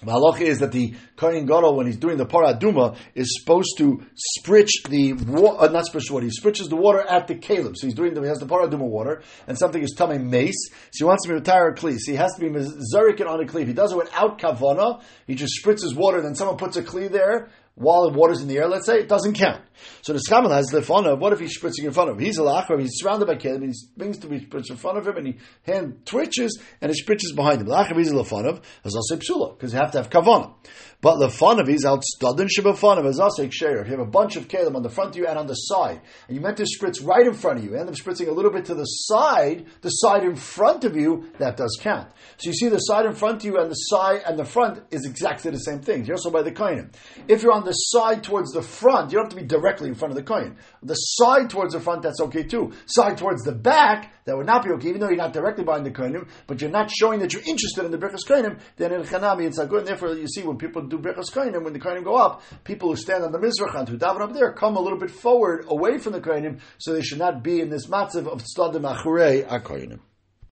The 0.00 0.12
halacha 0.12 0.42
is 0.42 0.60
that 0.60 0.72
the 0.72 0.94
Kohen 1.16 1.46
Gadol, 1.46 1.76
when 1.76 1.86
he's 1.86 1.96
doing 1.96 2.18
the 2.18 2.26
paraduma, 2.26 2.96
is 3.14 3.36
supposed 3.40 3.78
to 3.78 4.04
spritch 4.38 4.70
the 4.88 5.14
water, 5.14 5.64
uh, 5.64 5.68
not 5.68 5.86
spritch 5.86 6.10
water, 6.10 6.26
he 6.26 6.30
spritches 6.30 6.68
the 6.68 6.76
water 6.76 7.00
at 7.00 7.26
the 7.26 7.34
kalim. 7.34 7.74
So 7.76 7.86
he's 7.86 7.94
doing 7.94 8.14
the, 8.14 8.22
he 8.22 8.28
has 8.28 8.38
the 8.38 8.46
paraduma 8.46 8.86
water, 8.86 9.22
and 9.46 9.58
something 9.58 9.82
is 9.82 9.94
tummy 9.96 10.18
mace, 10.18 10.70
so 10.92 10.98
he 10.98 11.04
wants 11.04 11.24
to 11.24 11.30
be 11.30 11.34
retire 11.34 11.68
a 11.68 11.74
kli. 11.74 11.96
So 11.98 12.12
he 12.12 12.16
has 12.16 12.32
to 12.34 12.40
be 12.40 12.48
mizarikin 12.48 13.26
on 13.26 13.40
a 13.40 13.44
kli. 13.44 13.66
He 13.66 13.72
does 13.72 13.92
it 13.92 13.96
without 13.96 14.38
kavana, 14.38 15.02
he 15.26 15.34
just 15.34 15.60
spritzes 15.64 15.96
water, 15.96 16.22
then 16.22 16.34
someone 16.36 16.56
puts 16.56 16.76
a 16.76 16.82
kli 16.82 17.10
there, 17.10 17.48
while 17.78 18.10
the 18.10 18.16
water's 18.16 18.40
in 18.40 18.48
the 18.48 18.58
air, 18.58 18.68
let's 18.68 18.86
say, 18.86 18.98
it 18.98 19.08
doesn't 19.08 19.34
count. 19.34 19.62
So 20.02 20.12
the 20.12 20.22
Schaman 20.28 20.50
has 20.50 20.72
of 20.72 21.20
what 21.20 21.32
if 21.32 21.38
he's 21.38 21.58
spritzing 21.58 21.84
in 21.84 21.92
front 21.92 22.10
of 22.10 22.16
him? 22.16 22.24
He's 22.24 22.38
a 22.38 22.42
lachar, 22.42 22.80
he's 22.80 22.94
surrounded 22.94 23.26
by 23.26 23.36
kelim, 23.36 23.64
he 23.64 23.72
brings 23.96 24.18
to 24.18 24.26
be 24.26 24.40
spritz 24.40 24.70
in 24.70 24.76
front 24.76 24.98
of 24.98 25.06
him, 25.06 25.16
and 25.16 25.26
he 25.26 25.38
hand 25.62 26.04
twitches 26.04 26.60
and 26.80 26.92
he 26.92 27.00
spritches 27.00 27.34
behind 27.34 27.60
him. 27.60 27.68
Lachar 27.68 27.96
he's 27.96 28.10
a 28.10 28.14
lefanov, 28.14 28.62
as 28.84 28.96
also 28.96 29.16
psula, 29.16 29.56
because 29.56 29.72
you 29.72 29.78
have 29.78 29.92
to 29.92 29.98
have 29.98 30.10
kavana. 30.10 30.54
But 31.00 31.18
lefanov 31.18 31.68
he's 31.68 31.84
out 31.84 32.02
shebefanov, 32.20 33.06
as 33.06 33.20
also 33.20 33.46
ksher. 33.46 33.80
If 33.80 33.86
you 33.86 33.96
have 33.96 34.06
a 34.06 34.10
bunch 34.10 34.36
of 34.36 34.48
kelim 34.48 34.74
on 34.74 34.82
the 34.82 34.90
front 34.90 35.10
of 35.10 35.16
you 35.16 35.26
and 35.26 35.38
on 35.38 35.46
the 35.46 35.54
side, 35.54 36.00
and 36.26 36.36
you 36.36 36.42
meant 36.42 36.56
to 36.56 36.64
spritz 36.64 37.04
right 37.06 37.26
in 37.26 37.34
front 37.34 37.58
of 37.58 37.64
you, 37.64 37.76
end 37.76 37.88
up 37.88 37.94
spritzing 37.94 38.28
a 38.28 38.32
little 38.32 38.50
bit 38.50 38.64
to 38.66 38.74
the 38.74 38.84
side, 38.84 39.66
the 39.82 39.90
side 39.90 40.24
in 40.24 40.34
front 40.34 40.84
of 40.84 40.96
you, 40.96 41.30
that 41.38 41.56
does 41.56 41.78
count. 41.80 42.10
So 42.38 42.50
you 42.50 42.54
see 42.54 42.68
the 42.68 42.78
side 42.78 43.06
in 43.06 43.12
front 43.12 43.36
of 43.36 43.44
you 43.44 43.58
and 43.58 43.70
the 43.70 43.74
side 43.74 44.22
and 44.26 44.38
the 44.38 44.44
front 44.44 44.82
is 44.90 45.04
exactly 45.06 45.50
the 45.50 45.58
same 45.58 45.80
thing. 45.80 46.04
You're 46.04 46.16
also 46.16 46.30
by 46.30 46.42
the 46.42 46.52
kohen. 46.52 46.90
If 47.28 47.42
you're 47.42 47.52
on 47.52 47.64
the 47.68 47.72
side 47.74 48.24
towards 48.24 48.52
the 48.52 48.62
front, 48.62 49.12
you 49.12 49.18
don't 49.18 49.26
have 49.26 49.36
to 49.36 49.40
be 49.40 49.46
directly 49.46 49.88
in 49.88 49.94
front 49.94 50.12
of 50.12 50.16
the 50.16 50.22
kohen. 50.22 50.56
The 50.82 50.94
side 50.94 51.50
towards 51.50 51.74
the 51.74 51.80
front, 51.80 52.02
that's 52.02 52.20
okay 52.22 52.42
too. 52.42 52.72
Side 52.86 53.18
towards 53.18 53.42
the 53.42 53.52
back, 53.52 54.14
that 54.24 54.36
would 54.36 54.46
not 54.46 54.64
be 54.64 54.70
okay, 54.70 54.88
even 54.88 55.00
though 55.00 55.08
you're 55.08 55.16
not 55.16 55.34
directly 55.34 55.64
behind 55.64 55.84
the 55.84 55.90
kohenim, 55.90 56.28
but 56.46 56.62
you're 56.62 56.70
not 56.70 56.90
showing 56.90 57.20
that 57.20 57.34
you're 57.34 57.42
interested 57.42 57.84
in 57.84 57.90
the 57.90 57.98
brechas 57.98 58.26
kohenim, 58.26 58.58
then 58.76 58.92
in 58.92 59.02
chanami 59.02 59.46
it's 59.46 59.58
not 59.58 59.68
good. 59.68 59.80
And 59.80 59.88
therefore, 59.88 60.14
you 60.14 60.26
see 60.26 60.42
when 60.42 60.56
people 60.56 60.86
do 60.86 60.98
brechas 60.98 61.30
kohenim, 61.30 61.62
when 61.62 61.74
the 61.74 61.80
kohenim 61.80 62.04
go 62.04 62.16
up, 62.16 62.42
people 62.64 62.88
who 62.88 62.96
stand 62.96 63.22
on 63.22 63.32
the 63.32 63.38
mizrachan, 63.38 63.86
who 63.86 63.98
daven 63.98 64.22
up 64.22 64.32
there, 64.32 64.52
come 64.52 64.76
a 64.76 64.80
little 64.80 64.98
bit 64.98 65.10
forward, 65.10 65.66
away 65.68 65.98
from 65.98 66.14
the 66.14 66.20
kohenim, 66.20 66.60
so 66.78 66.94
they 66.94 67.02
should 67.02 67.18
not 67.18 67.42
be 67.42 67.60
in 67.60 67.68
this 67.68 67.86
matzav 67.86 68.26
of 68.26 68.42
tzadim 68.42 68.82
achrei 68.90 69.44
a 69.46 69.60
kohenim. 69.60 70.00